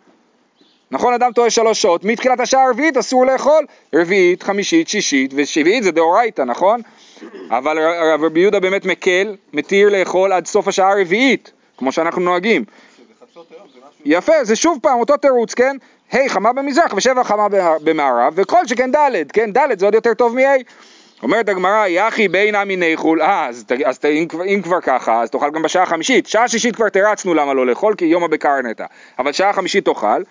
נכון, 0.92 1.14
אדם 1.14 1.32
טועה 1.32 1.50
שלוש 1.50 1.82
שעות, 1.82 2.04
מתחילת 2.04 2.40
השעה 2.40 2.64
הרביעית 2.64 2.98
אסור 2.98 3.26
לאכול, 3.26 3.66
רביעית, 3.96 4.44
חמישית, 4.44 4.88
שישית 4.88 5.32
ושביעית 5.36 5.84
זה 5.84 5.92
דאורייתא, 5.92 6.42
נכון? 6.42 6.82
אבל 7.50 7.78
רבי 8.20 8.40
יהודה 8.40 8.60
באמת 8.60 8.86
מקל, 8.86 9.36
מתיר 9.54 9.90
לאכול 9.90 10.34
עד 10.34 10.46
סוף 10.46 10.68
השעה 10.68 10.92
הרביעית, 10.92 11.52
כמו 11.78 11.92
שאנחנו 11.92 12.22
נוהגים. 12.22 12.64
יפה, 14.06 14.44
זה 14.44 14.56
שוב 14.56 14.80
פעם 14.82 15.00
אותו 15.00 15.18
תירוץ, 15.18 15.54
כן? 15.54 15.78
ה' 16.12 16.30
חמה 16.30 16.54
במזרח 16.54 16.94
ושבע 16.98 17.24
חמה 17.24 17.48
במערב, 17.84 18.34
וכל 18.36 18.68
שכן 18.68 18.92
ד', 18.92 19.32
כן? 19.34 19.52
ד' 19.54 19.80
זה 19.80 19.86
עוד 19.86 19.94
יותר 19.94 20.14
טוב 20.14 20.36
מ-ה'. 20.36 20.56
אומרת 21.24 21.50
הגמרא, 21.50 21.88
יחי 21.88 22.28
בין 22.28 22.56
עמי 22.56 22.76
ניחול, 22.76 23.22
אה, 23.22 23.48
אז, 23.48 23.66
אז 23.86 24.00
אם, 24.06 24.28
אם 24.46 24.62
כבר 24.64 24.82
ככה, 24.82 25.22
אז 25.22 25.30
תאכל 25.30 25.50
גם 25.50 25.62
בשעה 25.62 25.84
החמישית. 25.84 26.28
שעה 26.28 26.48
שישית 26.48 26.76
כבר 26.76 26.90
תרצנו 26.90 27.34
למה 27.34 27.54
לא 27.54 27.66
לאכול, 27.66 27.96
כי 27.96 28.06
יומא 28.06 28.28
בקרנטה. 28.28 28.86
אבל 29.20 29.32
שעה 29.32 29.54
חמישית 29.54 29.86
תאכל. 29.86 30.22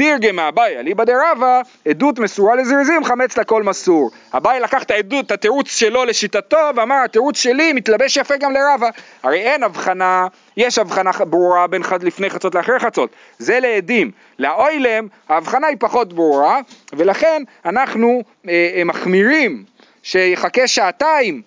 תרגמה 0.00 0.48
אביי 0.48 0.78
אליבא 0.78 1.04
דרבא, 1.04 1.60
עדות 1.88 2.18
מסורה 2.18 2.56
לזרזים, 2.56 3.04
חמץ 3.04 3.38
לכל 3.38 3.62
מסור. 3.62 4.10
אביי 4.36 4.60
לקח 4.60 4.82
את 4.82 4.90
העדות, 4.90 5.26
את 5.26 5.30
התירוץ 5.30 5.68
שלו 5.68 6.04
לשיטתו, 6.04 6.56
ואמר 6.76 6.96
התירוץ 7.04 7.36
שלי 7.36 7.72
מתלבש 7.72 8.16
יפה 8.16 8.36
גם 8.36 8.52
לרבא. 8.52 8.88
הרי 9.22 9.38
אין 9.38 9.62
הבחנה, 9.62 10.26
יש 10.56 10.78
הבחנה 10.78 11.10
ברורה 11.12 11.66
בין 11.66 11.82
חד 11.82 12.02
לפני 12.02 12.30
חצות 12.30 12.54
לאחרי 12.54 12.78
חצות, 12.78 13.10
זה 13.38 13.60
לעדים. 13.60 14.10
לאוילם 14.38 15.06
ההבחנה 15.28 15.66
היא 15.66 15.76
פחות 15.80 16.12
ברורה, 16.12 16.60
ולכן 16.92 17.42
אנחנו 17.64 18.22
אה, 18.48 18.70
אה 18.76 18.84
מחמירים 18.84 19.64
שיחכה 20.02 20.66
שעתיים 20.66 21.42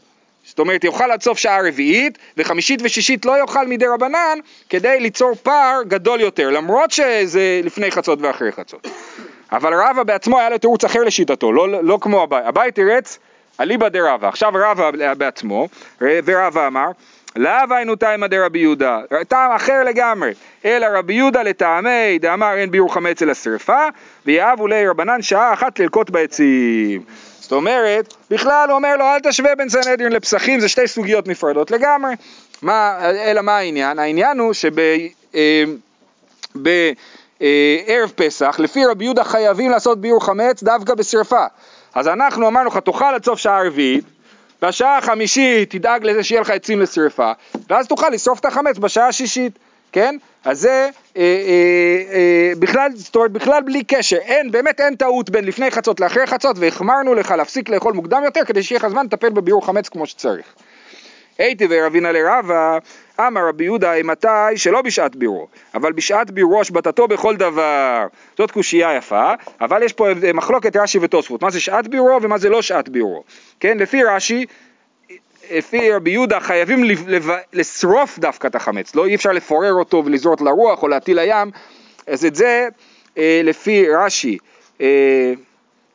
זאת 0.53 0.59
אומרת 0.59 0.83
יאכל 0.83 1.11
עד 1.11 1.21
סוף 1.21 1.37
שעה 1.37 1.67
רביעית 1.67 2.17
וחמישית 2.37 2.79
ושישית 2.83 3.25
לא 3.25 3.37
יאכל 3.39 3.67
מדי 3.67 3.85
רבנן 3.87 4.39
כדי 4.69 4.99
ליצור 4.99 5.35
פער 5.43 5.81
גדול 5.87 6.21
יותר 6.21 6.49
למרות 6.49 6.91
שזה 6.91 7.61
לפני 7.63 7.91
חצות 7.91 8.21
ואחרי 8.21 8.51
חצות. 8.51 8.87
אבל 9.51 9.73
רבא 9.73 10.03
בעצמו 10.03 10.39
היה 10.39 10.49
לו 10.49 10.57
תירוץ 10.57 10.83
אחר 10.83 11.03
לשיטתו 11.03 11.51
לא, 11.51 11.83
לא 11.83 11.97
כמו 12.01 12.23
אביי, 12.23 12.47
אביי 12.47 12.71
תירץ 12.71 13.19
אליבא 13.59 13.89
דרבא. 13.89 14.27
עכשיו 14.27 14.51
רבא 14.55 15.13
בעצמו 15.17 15.67
ורבא 16.01 16.67
אמר 16.67 16.87
לאו 17.35 17.75
היינו 17.75 17.95
תימא 17.95 18.27
דרבי 18.27 18.59
יהודה, 18.59 18.99
טעם 19.27 19.51
אחר 19.51 19.83
לגמרי, 19.83 20.31
אלא 20.65 20.87
רבי 20.93 21.13
יהודה 21.13 21.43
לטעמי 21.43 22.19
דאמר 22.19 22.53
אין 22.57 22.71
ביור 22.71 22.93
חמץ 22.93 23.21
אלא 23.21 23.33
שרפה, 23.33 23.87
ויהבו 24.25 24.67
לי 24.67 24.87
רבנן 24.87 25.21
שעה 25.21 25.53
אחת 25.53 25.79
ללקוט 25.79 26.09
בעצים. 26.09 27.01
זאת 27.53 27.57
אומרת, 27.57 28.13
בכלל 28.29 28.69
הוא 28.69 28.75
אומר 28.75 28.97
לו 28.97 29.05
אל 29.05 29.19
תשווה 29.19 29.55
בין 29.55 29.69
סנהדרין 29.69 30.11
לפסחים, 30.11 30.59
זה 30.59 30.69
שתי 30.69 30.87
סוגיות 30.87 31.27
נפרדות 31.27 31.71
לגמרי. 31.71 32.13
מה, 32.61 32.97
אלא 33.01 33.41
מה 33.41 33.57
העניין? 33.57 33.99
העניין 33.99 34.39
הוא 34.39 34.53
שבערב 34.53 34.91
אה, 37.41 38.07
פסח, 38.15 38.55
לפי 38.59 38.85
רבי 38.85 39.05
יהודה 39.05 39.23
חייבים 39.23 39.71
לעשות 39.71 40.01
ביור 40.01 40.25
חמץ 40.25 40.63
דווקא 40.63 40.93
בשרפה. 40.93 41.45
אז 41.95 42.07
אנחנו 42.07 42.47
אמרנו 42.47 42.69
לך 42.69 42.77
תאכל 42.77 43.15
עד 43.15 43.25
סוף 43.25 43.39
שעה 43.39 43.67
רביעית, 43.67 44.05
בשעה 44.61 44.97
החמישית 44.97 45.69
תדאג 45.69 46.05
לזה 46.05 46.23
שיהיה 46.23 46.41
לך 46.41 46.49
עצים 46.49 46.81
לשרפה, 46.81 47.31
ואז 47.69 47.87
תוכל 47.87 48.09
לשרוף 48.09 48.39
את 48.39 48.45
החמץ 48.45 48.77
בשעה 48.77 49.07
השישית. 49.07 49.59
כן? 49.93 50.15
אז 50.45 50.59
זה 50.59 50.89
אה, 51.17 51.21
אה, 51.21 52.13
אה, 52.13 52.51
בכלל, 52.59 52.91
זאת 52.95 53.15
אומרת 53.15 53.31
בכלל 53.31 53.61
בלי 53.61 53.83
קשר, 53.83 54.17
אין, 54.17 54.51
באמת 54.51 54.79
אין 54.79 54.95
טעות 54.95 55.29
בין 55.29 55.45
לפני 55.45 55.71
חצות 55.71 55.99
לאחרי 55.99 56.25
חצות 56.25 56.55
והחמרנו 56.59 57.13
לך 57.13 57.31
להפסיק 57.31 57.69
לאכול 57.69 57.93
מוקדם 57.93 58.21
יותר 58.25 58.45
כדי 58.45 58.63
שיהיה 58.63 58.79
לך 58.79 58.87
זמן 58.87 59.05
לטפל 59.05 59.29
בביאור 59.29 59.65
חמץ 59.65 59.89
כמו 59.89 60.05
שצריך. 60.05 60.45
הייתי 61.37 61.67
ורבינה 61.69 62.11
לרבה, 62.11 62.77
אמר 63.19 63.47
רבי 63.47 63.63
יהודה 63.63 63.93
אימתי 63.93 64.27
שלא 64.55 64.81
בשעת 64.81 65.15
בירו, 65.15 65.47
אבל 65.75 65.91
בשעת 65.91 66.31
בירו 66.31 66.61
השבתתו 66.61 67.07
בכל 67.07 67.35
דבר. 67.35 68.07
זאת 68.37 68.51
קושייה 68.51 68.95
יפה, 68.97 69.33
אבל 69.61 69.83
יש 69.83 69.93
פה 69.93 70.07
מחלוקת 70.33 70.75
רש"י 70.75 70.99
ותוספות, 71.01 71.41
מה 71.41 71.49
זה 71.49 71.59
שעת 71.59 71.87
בירו 71.87 72.19
ומה 72.21 72.37
זה 72.37 72.49
לא 72.49 72.61
שעת 72.61 72.89
בירו. 72.89 73.23
כן, 73.59 73.77
לפי 73.77 74.03
רש"י 74.03 74.45
לפי 75.51 75.91
רבי 75.91 76.11
יהודה 76.11 76.39
חייבים 76.39 76.83
לשרוף 77.53 78.19
דווקא 78.19 78.47
את 78.47 78.55
החמץ, 78.55 78.95
לא 78.95 79.05
אי 79.05 79.15
אפשר 79.15 79.31
לפורר 79.31 79.73
אותו 79.73 80.03
ולזרות 80.05 80.41
לרוח 80.41 80.83
או 80.83 80.87
להטיל 80.87 81.19
לים, 81.19 81.51
אז 82.07 82.25
את 82.25 82.35
זה 82.35 82.67
אה, 83.17 83.41
לפי 83.43 83.89
רש"י, 83.89 84.37
אה, 84.81 85.33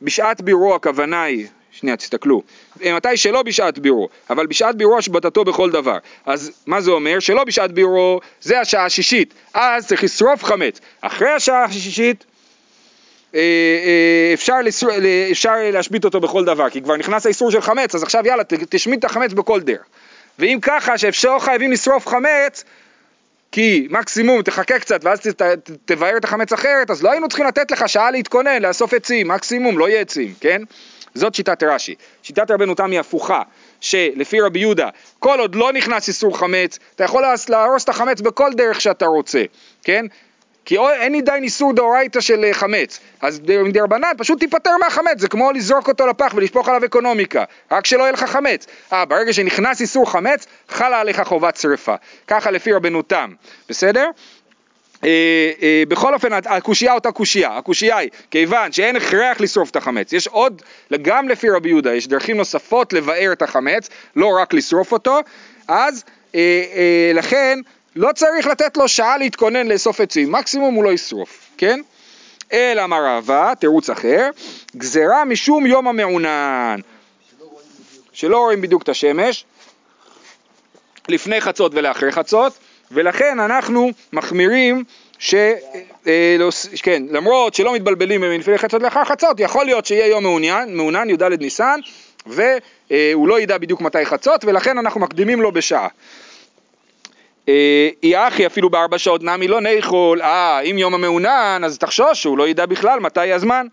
בשעת 0.02 0.40
בירו 0.40 0.74
הכוונה 0.74 1.22
היא, 1.22 1.46
שנייה 1.70 1.96
תסתכלו, 1.96 2.42
אה, 2.84 2.96
מתי 2.96 3.16
שלא 3.16 3.42
בשעת 3.42 3.78
בירו, 3.78 4.08
אבל 4.30 4.46
בשעת 4.46 4.76
בירו 4.76 4.98
השבתתו 4.98 5.44
בכל 5.44 5.70
דבר, 5.70 5.98
אז 6.26 6.62
מה 6.66 6.80
זה 6.80 6.90
אומר? 6.90 7.18
שלא 7.18 7.44
בשעת 7.44 7.72
בירו 7.72 8.20
זה 8.40 8.60
השעה 8.60 8.84
השישית, 8.84 9.34
אז 9.54 9.86
צריך 9.86 10.04
לשרוף 10.04 10.44
חמץ, 10.44 10.80
אחרי 11.00 11.30
השעה 11.30 11.64
השישית 11.64 12.24
אה, 13.34 13.40
אה, 13.40 14.30
אפשר, 14.34 14.54
אפשר 15.30 15.54
להשבית 15.72 16.04
אותו 16.04 16.20
בכל 16.20 16.44
דבר, 16.44 16.70
כי 16.70 16.82
כבר 16.82 16.96
נכנס 16.96 17.26
האיסור 17.26 17.50
של 17.50 17.60
חמץ, 17.60 17.94
אז 17.94 18.02
עכשיו 18.02 18.26
יאללה, 18.26 18.42
תשמיד 18.68 18.98
את 18.98 19.04
החמץ 19.04 19.32
בכל 19.32 19.60
דרך. 19.60 19.84
ואם 20.38 20.58
ככה, 20.62 20.98
שאפשר 20.98 21.38
חייבים 21.38 21.72
לשרוף 21.72 22.06
חמץ, 22.06 22.64
כי 23.52 23.88
מקסימום 23.90 24.42
תחכה 24.42 24.78
קצת 24.78 25.00
ואז 25.04 25.18
תבאר 25.84 26.16
את 26.16 26.24
החמץ 26.24 26.52
אחרת, 26.52 26.90
אז 26.90 27.02
לא 27.02 27.10
היינו 27.10 27.28
צריכים 27.28 27.46
לתת 27.46 27.70
לך 27.70 27.88
שעה 27.88 28.10
להתכונן, 28.10 28.62
לאסוף 28.62 28.94
עצים, 28.94 29.28
מקסימום, 29.28 29.78
לא 29.78 29.88
יהיה 29.88 30.00
עצים, 30.00 30.34
כן? 30.40 30.62
זאת 31.14 31.34
שיטת 31.34 31.62
רש"י. 31.62 31.94
שיטת 32.22 32.50
רבנו 32.50 32.74
תמי 32.74 32.98
הפוכה, 32.98 33.42
שלפי 33.80 34.40
רבי 34.40 34.58
יהודה, 34.58 34.88
כל 35.18 35.40
עוד 35.40 35.54
לא 35.54 35.72
נכנס 35.72 36.08
איסור 36.08 36.38
חמץ, 36.38 36.78
אתה 36.94 37.04
יכול 37.04 37.24
להרוס 37.48 37.84
את 37.84 37.88
החמץ 37.88 38.20
בכל 38.20 38.50
דרך 38.56 38.80
שאתה 38.80 39.06
רוצה, 39.06 39.42
כן? 39.84 40.06
כי 40.68 40.78
אין 40.78 41.14
עדיין 41.14 41.42
איסור 41.42 41.72
דאורייתא 41.72 42.20
של 42.20 42.44
אה, 42.44 42.54
חמץ, 42.54 43.00
אז 43.20 43.40
מדרבנן 43.64 44.12
פשוט 44.18 44.40
תיפטר 44.40 44.70
מהחמץ, 44.80 45.20
זה 45.20 45.28
כמו 45.28 45.52
לזרוק 45.52 45.88
אותו 45.88 46.06
לפח 46.06 46.32
ולשפוך 46.36 46.68
עליו 46.68 46.84
אקונומיקה, 46.84 47.44
רק 47.70 47.86
שלא 47.86 48.02
יהיה 48.02 48.12
לך 48.12 48.24
חמץ. 48.24 48.66
אה, 48.92 49.04
ברגע 49.04 49.32
שנכנס 49.32 49.80
איסור 49.80 50.10
חמץ, 50.10 50.46
חלה 50.68 51.00
עליך 51.00 51.20
חובת 51.20 51.56
שרפה. 51.56 51.94
ככה 52.26 52.50
לפי 52.50 52.72
רבנו 52.72 53.02
תם, 53.02 53.32
בסדר? 53.68 54.06
אה, 55.04 55.50
אה, 55.62 55.82
בכל 55.88 56.14
אופן 56.14 56.32
הקושייה 56.32 56.92
אותה 56.94 57.12
קושייה, 57.12 57.56
הקושייה 57.56 57.96
היא 57.96 58.10
כיוון 58.30 58.72
שאין 58.72 58.96
הכרח 58.96 59.40
לשרוף 59.40 59.70
את 59.70 59.76
החמץ, 59.76 60.12
יש 60.12 60.26
עוד, 60.26 60.62
גם 61.02 61.28
לפי 61.28 61.50
רבי 61.50 61.68
יהודה, 61.68 61.94
יש 61.94 62.08
דרכים 62.08 62.36
נוספות 62.36 62.92
לבאר 62.92 63.32
את 63.32 63.42
החמץ, 63.42 63.88
לא 64.16 64.38
רק 64.40 64.54
לשרוף 64.54 64.92
אותו, 64.92 65.20
אז 65.68 66.04
אה, 66.34 66.62
אה, 66.74 67.12
לכן 67.14 67.58
לא 67.98 68.12
צריך 68.12 68.46
לתת 68.46 68.76
לו 68.76 68.88
שעה 68.88 69.18
להתכונן 69.18 69.66
לאסוף 69.66 70.00
עצים, 70.00 70.32
מקסימום 70.32 70.74
הוא 70.74 70.84
לא 70.84 70.92
ישרוף, 70.92 71.50
כן? 71.58 71.80
אלא 72.52 72.84
אמר 72.84 73.04
רבא, 73.06 73.54
תירוץ 73.54 73.90
אחר, 73.90 74.30
גזרה 74.76 75.24
משום 75.24 75.66
יום 75.66 75.88
המעונן, 75.88 76.80
שלא 78.12 78.38
רואים 78.38 78.60
בדיוק 78.60 78.82
את 78.82 78.88
השמש, 78.88 79.44
לפני 81.08 81.40
חצות 81.40 81.72
ולאחרי 81.74 82.12
חצות, 82.12 82.58
ולכן 82.90 83.40
אנחנו 83.40 83.90
מחמירים 84.12 84.84
ש... 85.18 85.34
אה, 86.06 86.36
לא, 86.38 86.48
כן, 86.82 87.02
למרות 87.10 87.54
שלא 87.54 87.74
מתבלבלים 87.74 88.20
בין 88.20 88.40
לפני 88.40 88.58
חצות 88.58 88.82
לאחר 88.82 89.04
חצות, 89.04 89.40
יכול 89.40 89.66
להיות 89.66 89.86
שיהיה 89.86 90.06
יום 90.06 90.22
מעוניין, 90.22 90.76
מעונן, 90.76 91.10
י"ד 91.10 91.22
ניסן, 91.22 91.80
והוא 92.26 93.28
לא 93.28 93.40
ידע 93.40 93.58
בדיוק 93.58 93.80
מתי 93.80 94.06
חצות, 94.06 94.44
ולכן 94.44 94.78
אנחנו 94.78 95.00
מקדימים 95.00 95.42
לו 95.42 95.52
בשעה. 95.52 95.88
אי 98.02 98.28
אחי 98.28 98.46
אפילו 98.46 98.70
בארבע 98.70 98.98
שעות 98.98 99.22
נמי 99.22 99.48
לא 99.48 99.60
ניכול, 99.60 100.22
אה, 100.22 100.60
אם 100.60 100.78
יום 100.78 100.94
המעונן 100.94 101.62
אז 101.64 101.78
תחשוש 101.78 102.22
שהוא 102.22 102.38
לא 102.38 102.48
ידע 102.48 102.66
בכלל 102.66 103.00
מתי 103.00 103.32
הזמן. 103.32 103.66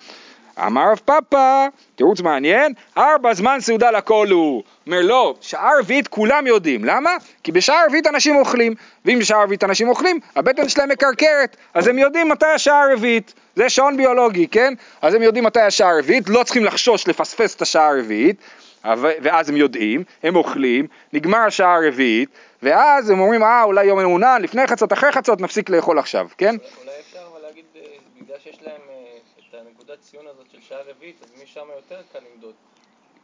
אמר 0.59 0.91
רב 0.91 0.99
פאפא, 1.05 1.67
תירוץ 1.95 2.21
מעניין, 2.21 2.73
ארבע 2.97 3.33
זמן 3.33 3.57
סעודה 3.59 3.91
לכל 3.91 4.27
הוא. 4.31 4.63
אומר 4.88 5.01
לא, 5.01 5.35
שעה 5.41 5.69
רביעית 5.79 6.07
כולם 6.07 6.47
יודעים, 6.47 6.85
למה? 6.85 7.09
כי 7.43 7.51
בשעה 7.51 7.85
רביעית 7.85 8.07
אנשים 8.07 8.35
אוכלים, 8.35 8.73
ואם 9.05 9.19
בשעה 9.19 9.43
רביעית 9.43 9.63
אנשים 9.63 9.89
אוכלים, 9.89 10.19
הבטן 10.35 10.69
שלהם 10.69 10.89
מקרקרת, 10.89 11.57
אז 11.73 11.88
הם 11.88 11.97
יודעים 11.97 12.29
מתי 12.29 12.45
השעה 12.45 12.83
הרביעית, 12.83 13.33
זה 13.55 13.69
שעון 13.69 13.97
ביולוגי, 13.97 14.47
כן? 14.47 14.73
אז 15.01 15.13
הם 15.13 15.21
יודעים 15.23 15.43
מתי 15.43 15.61
השעה 15.61 15.89
הרביעית, 15.89 16.29
לא 16.29 16.43
צריכים 16.43 16.65
לחשוש 16.65 17.07
לפספס 17.07 17.55
את 17.55 17.61
השעה 17.61 17.89
הרביעית, 17.89 18.35
ואז 19.21 19.49
הם 19.49 19.57
יודעים, 19.57 20.03
הם 20.23 20.35
אוכלים, 20.35 20.88
נגמר 21.13 21.39
השעה 21.39 21.75
הרביעית, 21.75 22.29
ואז 22.65 23.10
הם 23.10 23.19
אומרים, 23.19 23.43
אה, 23.43 23.63
אולי 23.63 23.86
יום 23.86 23.99
מעונן, 23.99 24.41
לפני 24.41 24.67
חצות, 24.67 24.93
אחרי 24.93 25.12
חצות, 25.12 25.41
נפסיק 25.41 25.69
לאכול 25.69 25.99
עכשיו, 25.99 26.28
כן? 26.38 26.56
אולי 26.82 26.91
אפשר 26.99 27.19
אבל 27.32 27.41
להגיד, 27.41 27.65
אה, 27.75 27.82
בגלל 28.21 28.38
שיש 28.43 28.58
להם 28.62 28.82
אה, 28.89 28.95
את 29.49 29.65
הנקודת 29.67 29.99
ציון 30.01 30.25
הזאת 30.28 30.45
של 30.51 30.58
שעה 30.69 30.78
רביעית, 30.89 31.15
אז 31.23 31.43
משם 31.43 31.62
יותר 31.75 32.01
קל 32.13 32.19
למדוד. 32.34 32.54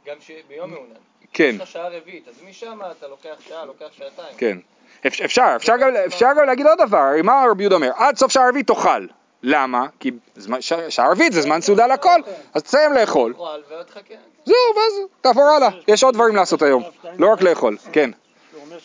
גם 0.08 0.16
ביום 0.48 0.70
מעונן. 0.70 0.94
כן. 1.34 1.52
יש 1.56 1.62
לך 1.62 1.68
שעה 1.68 1.88
רביעית, 1.88 2.28
אז 2.28 2.36
משם 2.50 2.80
אתה 2.98 3.08
לוקח 3.08 3.36
שעה, 3.48 3.66
לוקח 3.66 3.86
שעתיים. 3.92 4.38
כן. 4.38 4.58
אפ- 5.08 5.22
אפשר, 5.26 5.54
אפשר 5.56 5.78
גם, 5.78 5.90
אפשר 6.06 6.28
גם 6.40 6.46
להגיד 6.46 6.68
עוד 6.68 6.78
דבר, 6.88 7.10
מה 7.24 7.44
רבי 7.52 7.64
יהודה 7.64 7.76
אומר? 7.76 7.92
עד 7.96 8.18
סוף 8.18 8.32
שעה 8.32 8.50
רביעית 8.50 8.68
תאכל. 8.68 9.06
למה? 9.44 9.86
כי 10.00 10.12
שעה 10.90 11.12
רביעית 11.12 11.34
זה 11.34 11.42
זמן 11.42 11.62
סעודה 11.62 11.88
לכל, 11.88 12.20
אז 12.54 12.64
תסיים 12.64 12.94
לאכול. 12.94 13.34
זהו, 14.46 14.56
ואז 14.76 14.94
תעבור 15.22 15.44
הלאה. 15.50 15.70
יש 15.88 16.04
עוד 16.04 16.14
דברים 16.14 16.36
לעשות 16.36 16.62
היום, 16.62 16.84
לא 17.18 17.28
רק 17.34 17.42
לאכול, 17.42 17.78
כן. 17.92 18.12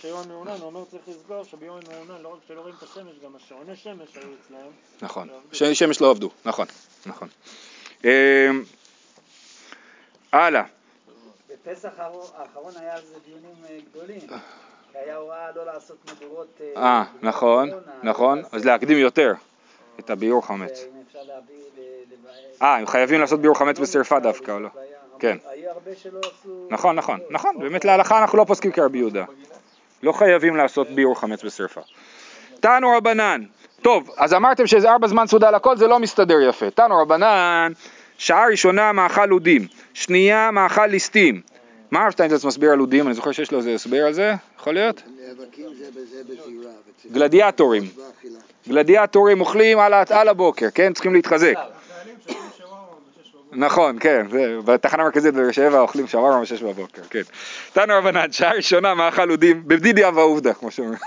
שיום 0.01 0.21
המעונן, 0.21 0.51
הוא 0.51 0.67
אומר 0.67 0.85
צריך 0.85 1.03
לסגור 1.09 1.45
שביום 1.45 1.79
המעונן 1.87 2.23
לא 2.23 2.29
רק 2.29 2.39
שלא 2.49 2.61
רואים 2.61 2.75
את 2.79 2.83
השמש, 2.83 3.13
גם 3.25 3.37
השעוני 3.37 3.77
שמש 3.77 4.17
היו 4.17 4.29
אצלהם. 4.45 4.71
נכון, 5.03 5.29
ש- 5.53 5.63
שמש 5.63 6.01
לא 6.01 6.11
עבדו, 6.11 6.31
נכון, 6.45 6.67
נכון. 7.07 7.29
אמ, 8.05 8.11
הלאה, 10.33 10.63
בפסח 11.51 11.93
האחרון- 11.99 12.73
היה 12.81 12.95
על 12.95 13.03
זה 13.03 13.15
דיונים 13.25 13.55
אה, 13.71 13.79
גדולים, 13.91 14.21
כי 14.21 14.27
היה 14.99 15.17
הוראה 15.17 15.51
לא 15.57 15.67
לעשות 15.67 15.97
מדורות... 16.13 16.61
אה, 16.77 17.05
בגלל 17.19 17.29
נכון, 17.31 17.71
נכון, 18.03 18.39
לא 18.39 18.47
אז 18.53 18.65
להקדים 18.65 18.99
יותר 18.99 19.33
את 19.99 20.11
הביעור 20.11 20.47
חמץ. 20.47 20.85
אה, 22.63 22.77
הם 22.77 22.87
חייבים 22.87 23.21
לעשות 23.21 23.41
ביעור 23.41 23.59
חמץ 23.59 23.79
לא 23.79 23.83
בשרפה 23.83 24.21
דווקא, 24.21 24.51
או 24.51 24.61
לא? 24.61 24.69
בעיה. 24.75 24.87
כן. 25.19 25.37
היו 25.49 25.71
הרבה 25.71 25.91
שלא 25.97 26.21
עשו... 26.21 26.67
נכון, 26.71 26.97
נכון, 26.97 27.21
נכון, 27.31 27.59
באמת 27.59 27.85
להלכה 27.85 28.19
אנחנו 28.19 28.39
לא 28.39 28.45
פוסקים 28.45 28.73
כרבי 28.73 28.99
יהודה. 28.99 29.25
לא 30.07 30.13
חייבים 30.13 30.57
לעשות 30.57 30.91
ביעור 30.91 31.21
חמץ 31.21 31.45
בשרפה. 31.45 31.81
תנו 32.61 32.89
רבנן, 32.97 33.43
טוב, 33.83 34.11
אז 34.17 34.35
אמרתם 34.35 34.67
שזה 34.67 34.91
ארבע 34.91 35.09
זמן 35.09 35.27
סעודה 35.27 35.51
לכל, 35.51 35.77
זה 35.77 35.87
לא 35.87 35.99
מסתדר 35.99 36.41
יפה. 36.49 36.71
תנו 36.71 37.03
רבנן, 37.03 37.73
שעה 38.19 38.47
ראשונה 38.47 38.93
מאכל 38.93 39.27
לודים, 39.27 39.67
שנייה 39.95 40.51
מאכל 40.51 40.87
ליסטים. 40.87 41.41
מה 41.91 42.03
הרב 42.03 42.11
שטיינזלץ 42.11 42.45
מסביר 42.45 42.71
על 42.71 42.79
לודים? 42.79 43.07
אני 43.07 43.15
זוכר 43.15 43.33
שיש 43.33 43.53
לו 43.53 43.59
איזה 43.59 43.75
הסבר 43.75 44.07
על 44.07 44.13
זה, 44.13 44.35
יכול 44.59 44.75
להיות? 44.75 45.03
גלדיאטורים. 47.13 47.83
גלדיאטורים 48.69 49.41
אוכלים 49.41 49.79
על 50.11 50.29
הבוקר, 50.29 50.67
כן? 50.75 50.93
צריכים 50.93 51.15
להתחזק. 51.15 51.55
נכון, 53.57 53.97
כן, 54.01 54.27
בתחנה 54.65 55.03
המרכזית 55.03 55.35
בבאר 55.35 55.53
שבע 55.53 55.81
אוכלים 55.81 56.07
שווארמה 56.07 56.41
בשש 56.41 56.63
בבוקר, 56.63 57.03
כן. 57.11 57.23
תנו 57.73 57.95
רבנן, 57.95 58.33
שעה 58.33 58.53
ראשונה 58.53 58.95
מאכל 58.95 59.31
אודים, 59.31 59.63
בבדידי 59.67 60.09
אבא 60.09 60.21
עובדא, 60.21 60.53
כמו 60.53 60.71
שאומרים. 60.71 60.99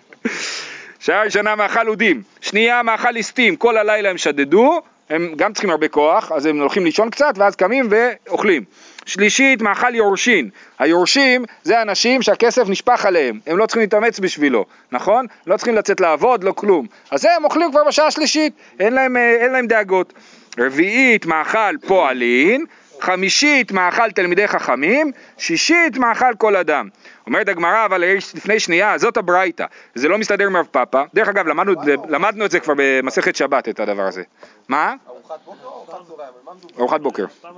שעה 1.04 1.22
ראשונה 1.22 1.56
מאכל 1.56 1.88
אודים, 1.88 2.22
שנייה 2.40 2.82
מאכל 2.82 3.10
ליסטים, 3.10 3.56
כל 3.56 3.76
הלילה 3.76 4.10
הם 4.10 4.18
שדדו, 4.18 4.80
הם 5.10 5.32
גם 5.36 5.52
צריכים 5.52 5.70
הרבה 5.70 5.88
כוח, 5.88 6.32
אז 6.32 6.46
הם 6.46 6.60
הולכים 6.60 6.84
לישון 6.84 7.10
קצת, 7.10 7.34
ואז 7.36 7.56
קמים 7.56 7.88
ואוכלים. 7.90 8.64
שלישית, 9.06 9.62
מאכל 9.62 9.94
יורשין. 9.94 10.50
היורשים 10.78 11.44
זה 11.62 11.82
אנשים 11.82 12.22
שהכסף 12.22 12.68
נשפך 12.68 13.06
עליהם, 13.06 13.40
הם 13.46 13.56
לא 13.56 13.66
צריכים 13.66 13.80
להתאמץ 13.80 14.18
בשבילו, 14.20 14.64
נכון? 14.92 15.26
לא 15.46 15.56
צריכים 15.56 15.74
לצאת 15.74 16.00
לעבוד, 16.00 16.44
לא 16.44 16.52
כלום. 16.52 16.86
אז 17.10 17.24
הם 17.24 17.44
אוכלים 17.44 17.70
כבר 17.70 17.84
בשעה 17.84 18.06
השלישית, 18.06 18.52
אין 18.80 18.94
להם, 18.94 19.16
אה, 19.16 19.30
אין 19.30 19.52
להם 19.52 19.66
דאגות. 19.66 20.12
רביעית, 20.58 21.26
מאכל 21.26 21.76
פועלין. 21.86 22.64
חמישית, 23.00 23.72
מאכל 23.72 24.10
תלמידי 24.10 24.48
חכמים. 24.48 25.12
שישית, 25.38 25.96
מאכל 25.98 26.34
כל 26.38 26.56
אדם. 26.56 26.88
אומרת 27.26 27.48
הגמרא, 27.48 27.84
אבל 27.84 28.04
יש- 28.04 28.34
לפני 28.34 28.60
שנייה, 28.60 28.98
זאת 28.98 29.16
הברייתא. 29.16 29.64
זה 29.94 30.08
לא 30.08 30.18
מסתדר 30.18 30.46
עם 30.46 30.56
רב 30.56 30.66
פאפא. 30.70 31.02
דרך 31.14 31.28
אגב, 31.28 31.46
למדנו, 31.46 31.72
למדנו 32.08 32.44
את 32.44 32.50
זה 32.50 32.60
כבר 32.60 32.74
במסכת 32.76 33.36
שבת, 33.36 33.68
את 33.68 33.80
הדבר 33.80 34.02
הזה. 34.02 34.22
מה? 34.68 34.94
ארוחת 35.08 35.38
בוקר 35.44 35.64
או 35.64 35.70
ארוחת 35.70 36.08
צהריים? 36.08 36.78
ארוחת 36.78 37.00
בוקר. 37.00 37.24
לא. 37.44 37.50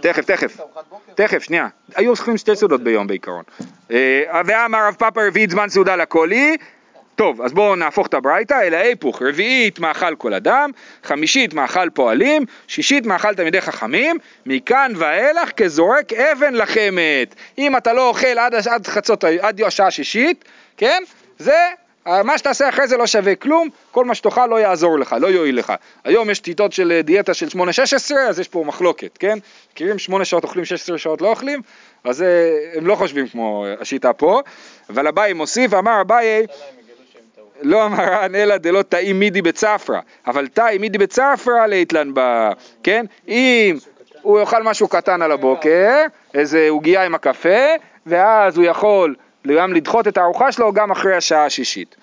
תכף, 0.00 0.24
תכף. 0.24 0.56
תכף, 1.14 1.42
שנייה. 1.42 1.68
היו 1.96 2.10
אוכלים 2.10 2.36
שתי 2.36 2.56
סעודות 2.56 2.80
ביום 2.82 3.06
בעיקרון. 3.06 3.42
אה, 3.90 4.22
ואמר 4.46 4.86
רב 4.88 4.94
פאפא 4.94 5.20
רביעית 5.20 5.50
זמן 5.50 5.68
סעודה 5.68 5.96
לכל 5.96 6.30
היא. 6.30 6.58
טוב, 7.16 7.42
אז 7.42 7.52
בואו 7.52 7.76
נהפוך 7.76 8.06
את 8.06 8.14
הברייתא, 8.14 8.54
אלא 8.62 8.76
היפוך, 8.76 9.22
רביעית 9.22 9.78
מאכל 9.78 10.16
כל 10.16 10.34
אדם, 10.34 10.70
חמישית 11.04 11.54
מאכל 11.54 11.90
פועלים, 11.90 12.44
שישית 12.66 13.06
מאכל 13.06 13.34
תלמידי 13.34 13.60
חכמים, 13.60 14.18
מכאן 14.46 14.92
ואילך 14.96 15.50
כזורק 15.56 16.12
אבן 16.12 16.54
לחמת. 16.54 17.34
אם 17.58 17.76
אתה 17.76 17.92
לא 17.92 18.08
אוכל 18.08 18.38
עד, 18.38 18.54
עד 18.54 18.86
חצות, 18.86 19.24
עד 19.24 19.62
השעה 19.62 19.86
השישית, 19.86 20.44
כן? 20.76 21.02
זה, 21.38 21.56
מה 22.06 22.38
שתעשה 22.38 22.68
אחרי 22.68 22.88
זה 22.88 22.96
לא 22.96 23.06
שווה 23.06 23.34
כלום, 23.34 23.68
כל 23.90 24.04
מה 24.04 24.14
שתאכל 24.14 24.46
לא 24.46 24.60
יעזור 24.60 24.98
לך, 24.98 25.16
לא 25.20 25.26
יועיל 25.26 25.58
לך. 25.58 25.72
היום 26.04 26.30
יש 26.30 26.40
שיטות 26.44 26.72
של 26.72 26.92
אה, 26.92 27.02
דיאטה 27.02 27.34
של 27.34 27.46
8-16, 27.46 27.58
אז 28.28 28.40
יש 28.40 28.48
פה 28.48 28.64
מחלוקת, 28.66 29.18
כן? 29.18 29.38
מכירים 29.72 29.98
8 29.98 30.24
שעות 30.24 30.44
אוכלים, 30.44 30.64
16 30.64 30.98
שעות 30.98 31.20
לא 31.20 31.28
אוכלים? 31.28 31.62
אז 32.04 32.22
אה, 32.22 32.28
הם 32.74 32.86
לא 32.86 32.94
חושבים 32.94 33.28
כמו 33.28 33.66
השיטה 33.80 34.12
פה, 34.12 34.40
אבל 34.90 35.06
אביי 35.06 35.32
מוסיף, 35.32 35.74
אמר 35.74 36.00
אביי, 36.00 36.26
יאללה, 36.26 36.42
הם 36.42 36.78
יגלו 36.78 37.04
שהם 37.12 37.22
טעו. 37.34 37.46
לא 37.62 37.86
אמרן 37.86 38.34
אלא 38.34 38.56
דלא 38.56 38.82
תאי 38.82 39.12
מידי 39.12 39.42
בצפרא, 39.42 40.00
אבל 40.26 40.48
תאי 40.48 40.78
מידי 40.78 40.98
בצפרא 40.98 41.66
ליתלן 41.66 42.14
בה, 42.14 42.50
כן? 42.82 43.06
אם 43.28 43.76
הוא 44.22 44.40
יאכל 44.40 44.62
משהו 44.62 44.88
קטן 44.88 45.22
על 45.22 45.32
הבוקר, 45.32 46.04
איזה 46.34 46.66
עוגייה 46.70 47.04
עם 47.04 47.14
הקפה, 47.14 47.66
ואז 48.06 48.56
הוא 48.56 48.64
יכול 48.64 49.14
גם 49.56 49.72
לדחות 49.72 50.08
את 50.08 50.18
הארוחה 50.18 50.52
שלו 50.52 50.72
גם 50.72 50.90
אחרי 50.90 51.16
השעה 51.16 51.44
השישית. 51.44 51.96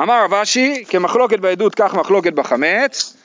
אמר 0.00 0.24
רב 0.24 0.34
אשי, 0.34 0.84
כמחלוקת 0.88 1.38
בעדות 1.38 1.74
כך 1.74 1.94
מחלוקת 1.94 2.32
בחמץ, 2.32 3.16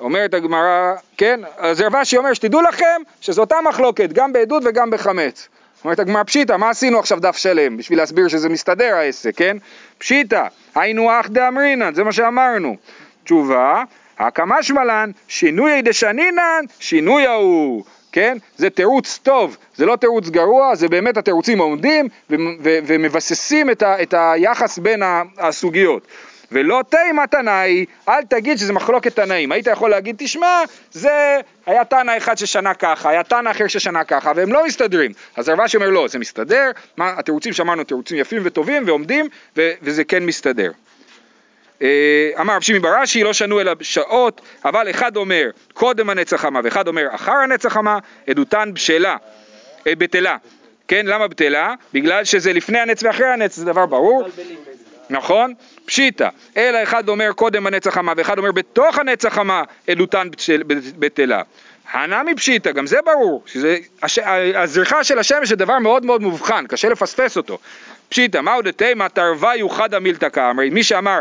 אומרת 0.00 0.34
הגמרא, 0.34 0.94
כן, 1.16 1.40
אז 1.58 1.80
רב 1.80 1.96
אשי 1.96 2.16
אומר 2.16 2.32
שתדעו 2.32 2.62
לכם 2.62 3.02
שזו 3.20 3.40
אותה 3.40 3.56
מחלוקת 3.68 4.12
גם 4.12 4.32
בעדות 4.32 4.62
וגם 4.66 4.90
בחמץ. 4.90 5.48
אומרת 5.84 5.98
הגמרא 5.98 6.22
פשיטא, 6.22 6.56
מה 6.56 6.70
עשינו 6.70 6.98
עכשיו 6.98 7.20
דף 7.20 7.36
שלם 7.36 7.76
בשביל 7.76 7.98
להסביר 7.98 8.28
שזה 8.28 8.48
מסתדר 8.48 8.94
העסק, 8.94 9.36
כן? 9.36 9.56
פשיטא, 9.98 10.46
היינו 10.74 11.10
אח 11.20 11.28
דאמרינן, 11.28 11.94
זה 11.94 12.04
מה 12.04 12.12
שאמרנו. 12.12 12.76
תשובה, 13.24 13.84
הקמשמע 14.18 14.84
לן, 14.84 15.10
שינוי 15.28 15.82
דשנינן, 15.82 16.64
שינוי 16.78 17.26
ההוא. 17.26 17.84
כן? 18.12 18.36
זה 18.56 18.70
תירוץ 18.70 19.20
טוב, 19.22 19.56
זה 19.76 19.86
לא 19.86 19.96
תירוץ 19.96 20.28
גרוע, 20.28 20.74
זה 20.74 20.88
באמת 20.88 21.16
התירוצים 21.16 21.58
עומדים 21.58 22.08
ו- 22.30 22.34
ו- 22.62 22.78
ומבססים 22.86 23.70
את, 23.70 23.82
ה- 23.82 24.02
את 24.02 24.14
היחס 24.16 24.78
בין 24.78 25.02
הסוגיות. 25.38 26.06
ולא 26.52 26.80
תימא 26.88 27.24
תנאי, 27.30 27.84
אל 28.08 28.22
תגיד 28.22 28.58
שזה 28.58 28.72
מחלוקת 28.72 29.16
תנאים. 29.16 29.52
היית 29.52 29.66
יכול 29.66 29.90
להגיד, 29.90 30.16
תשמע, 30.18 30.62
זה 30.92 31.40
היה 31.66 31.84
תנא 31.84 32.16
אחד 32.16 32.38
ששנה 32.38 32.74
ככה, 32.74 33.10
היה 33.10 33.22
תנא 33.22 33.50
אחר 33.50 33.66
ששנה 33.66 34.04
ככה, 34.04 34.32
והם 34.36 34.52
לא 34.52 34.66
מסתדרים. 34.66 35.12
אז 35.36 35.48
הרב 35.48 35.60
אשי 35.60 35.76
אומר, 35.76 35.90
לא, 35.90 36.08
זה 36.08 36.18
מסתדר, 36.18 36.70
מה, 36.96 37.14
התירוצים 37.16 37.52
שאמרנו 37.52 37.84
תירוצים 37.84 38.16
יפים 38.16 38.42
וטובים 38.44 38.82
ועומדים, 38.86 39.28
ו- 39.56 39.72
וזה 39.82 40.04
כן 40.04 40.26
מסתדר. 40.26 40.70
אה, 41.82 42.30
אמר 42.40 42.56
רב 42.56 42.62
שימי 42.62 42.78
בראשי, 42.78 43.22
לא 43.22 43.32
שנו 43.32 43.60
אלא 43.60 43.72
שעות, 43.80 44.40
אבל 44.64 44.90
אחד 44.90 45.16
אומר 45.16 45.50
קודם 45.72 46.10
הנצח 46.10 46.36
חמה 46.36 46.60
ואחד 46.64 46.88
אומר 46.88 47.06
אחר 47.14 47.32
הנצח 47.32 47.72
חמה, 47.72 47.98
עדותן 48.26 48.70
בשלה, 48.74 49.16
אה, 49.86 49.94
בטלה. 49.94 50.36
כן, 50.88 51.06
למה 51.06 51.28
בטלה? 51.28 51.74
בגלל 51.92 52.24
שזה 52.24 52.52
לפני 52.52 52.78
הנץ 52.78 53.02
ואחרי 53.02 53.26
הנץ, 53.26 53.56
זה 53.56 53.64
דבר 53.64 53.86
ברור. 53.86 54.28
נכון? 55.10 55.54
פשיטא, 55.86 56.28
אלא 56.56 56.82
אחד 56.82 57.08
אומר 57.08 57.32
קודם 57.32 57.66
הנץ 57.66 57.86
החמה 57.86 58.12
ואחד 58.16 58.38
אומר 58.38 58.52
בתוך 58.52 58.98
הנץ 58.98 59.24
החמה 59.24 59.62
עדותן 59.88 60.28
בשל- 60.30 60.62
בטלה. 60.98 61.42
הנמי 61.92 62.34
פשיטא, 62.34 62.72
גם 62.72 62.86
זה 62.86 62.98
ברור, 63.04 63.42
שזה, 63.46 63.76
הש, 64.02 64.18
הזריחה 64.54 65.04
של 65.04 65.18
השמש 65.18 65.48
זה 65.48 65.56
דבר 65.56 65.78
מאוד 65.78 66.06
מאוד 66.06 66.22
מובחן, 66.22 66.66
קשה 66.66 66.88
לפספס 66.88 67.36
אותו. 67.36 67.58
פשיטא, 68.08 68.40
מהו 68.40 68.62
דתימה 68.62 69.08
תרווה 69.08 69.56
יוחדה 69.56 69.98
מילתא 70.00 70.28
כאמרי, 70.28 70.70
מי 70.70 70.82
שאמר 70.82 71.18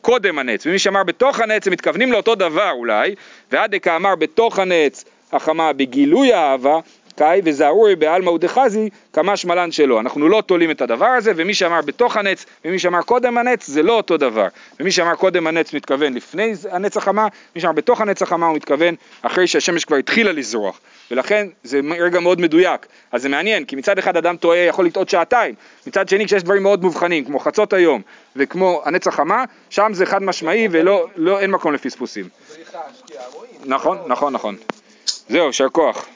קודם 0.00 0.38
הנץ, 0.38 0.66
ומי 0.66 0.78
שאמר 0.78 1.04
בתוך 1.04 1.40
הנץ, 1.40 1.66
הם 1.66 1.72
מתכוונים 1.72 2.12
לאותו 2.12 2.34
דבר 2.34 2.70
אולי, 2.70 3.14
ועד 3.52 3.74
דקאמר 3.74 4.14
בתוך 4.14 4.58
הנץ 4.58 5.04
החמה 5.32 5.72
בגילוי 5.72 6.32
האהבה, 6.32 6.78
קאי 7.22 7.40
וזערוי 7.44 7.96
בעלמא 7.96 8.30
ודחזי 8.30 8.88
כמה 9.12 9.36
שמלן 9.36 9.72
שלו. 9.72 10.00
אנחנו 10.00 10.28
לא 10.28 10.42
תולים 10.46 10.70
את 10.70 10.80
הדבר 10.80 11.06
הזה, 11.06 11.32
ומי 11.36 11.54
שאמר 11.54 11.80
בתוך 11.80 12.16
הנץ 12.16 12.46
ומי 12.64 12.78
שאמר 12.78 13.02
קודם 13.02 13.38
הנץ 13.38 13.66
זה 13.66 13.82
לא 13.82 13.92
אותו 13.92 14.16
דבר. 14.16 14.46
ומי 14.80 14.90
שאמר 14.90 15.14
קודם 15.14 15.46
הנץ 15.46 15.74
מתכוון 15.74 16.14
לפני 16.14 16.52
הנץ 16.70 16.96
החמה, 16.96 17.28
מי 17.54 17.60
שאמר 17.60 17.72
בתוך 17.72 18.00
הנץ 18.00 18.22
החמה 18.22 18.46
הוא 18.46 18.56
מתכוון 18.56 18.94
אחרי 19.22 19.46
שהשמש 19.46 19.84
כבר 19.84 19.96
התחילה 19.96 20.32
לזרוח. 20.32 20.80
ולכן 21.10 21.46
זה 21.64 21.80
רגע 22.00 22.20
מאוד 22.20 22.40
מדויק. 22.40 22.86
אז 23.12 23.22
זה 23.22 23.28
מעניין, 23.28 23.64
כי 23.64 23.76
מצד 23.76 23.98
אחד 23.98 24.16
אדם 24.16 24.36
טועה 24.36 24.58
יכול 24.58 24.86
לטעות 24.86 25.08
שעתיים, 25.08 25.54
מצד 25.86 26.08
שני 26.08 26.26
כשיש 26.26 26.42
דברים 26.42 26.62
מאוד 26.62 26.82
מובחנים, 26.82 27.24
כמו 27.24 27.38
חצות 27.38 27.72
היום 27.72 28.02
וכמו 28.36 28.82
הנץ 28.84 29.06
החמה, 29.06 29.44
שם 29.70 29.90
זה 29.94 30.06
חד 30.06 30.22
משמעי 30.22 30.68
ולא 30.70 31.06
לא, 31.16 31.40
אין 31.40 31.50
מקום 31.50 31.72
לפספוסים. 31.72 32.28
נכון, 33.64 33.98
נכון, 34.06 34.32
נכון. 34.32 34.56
זהו, 35.28 35.46
יישר 35.46 35.68
כוח. 35.68 36.06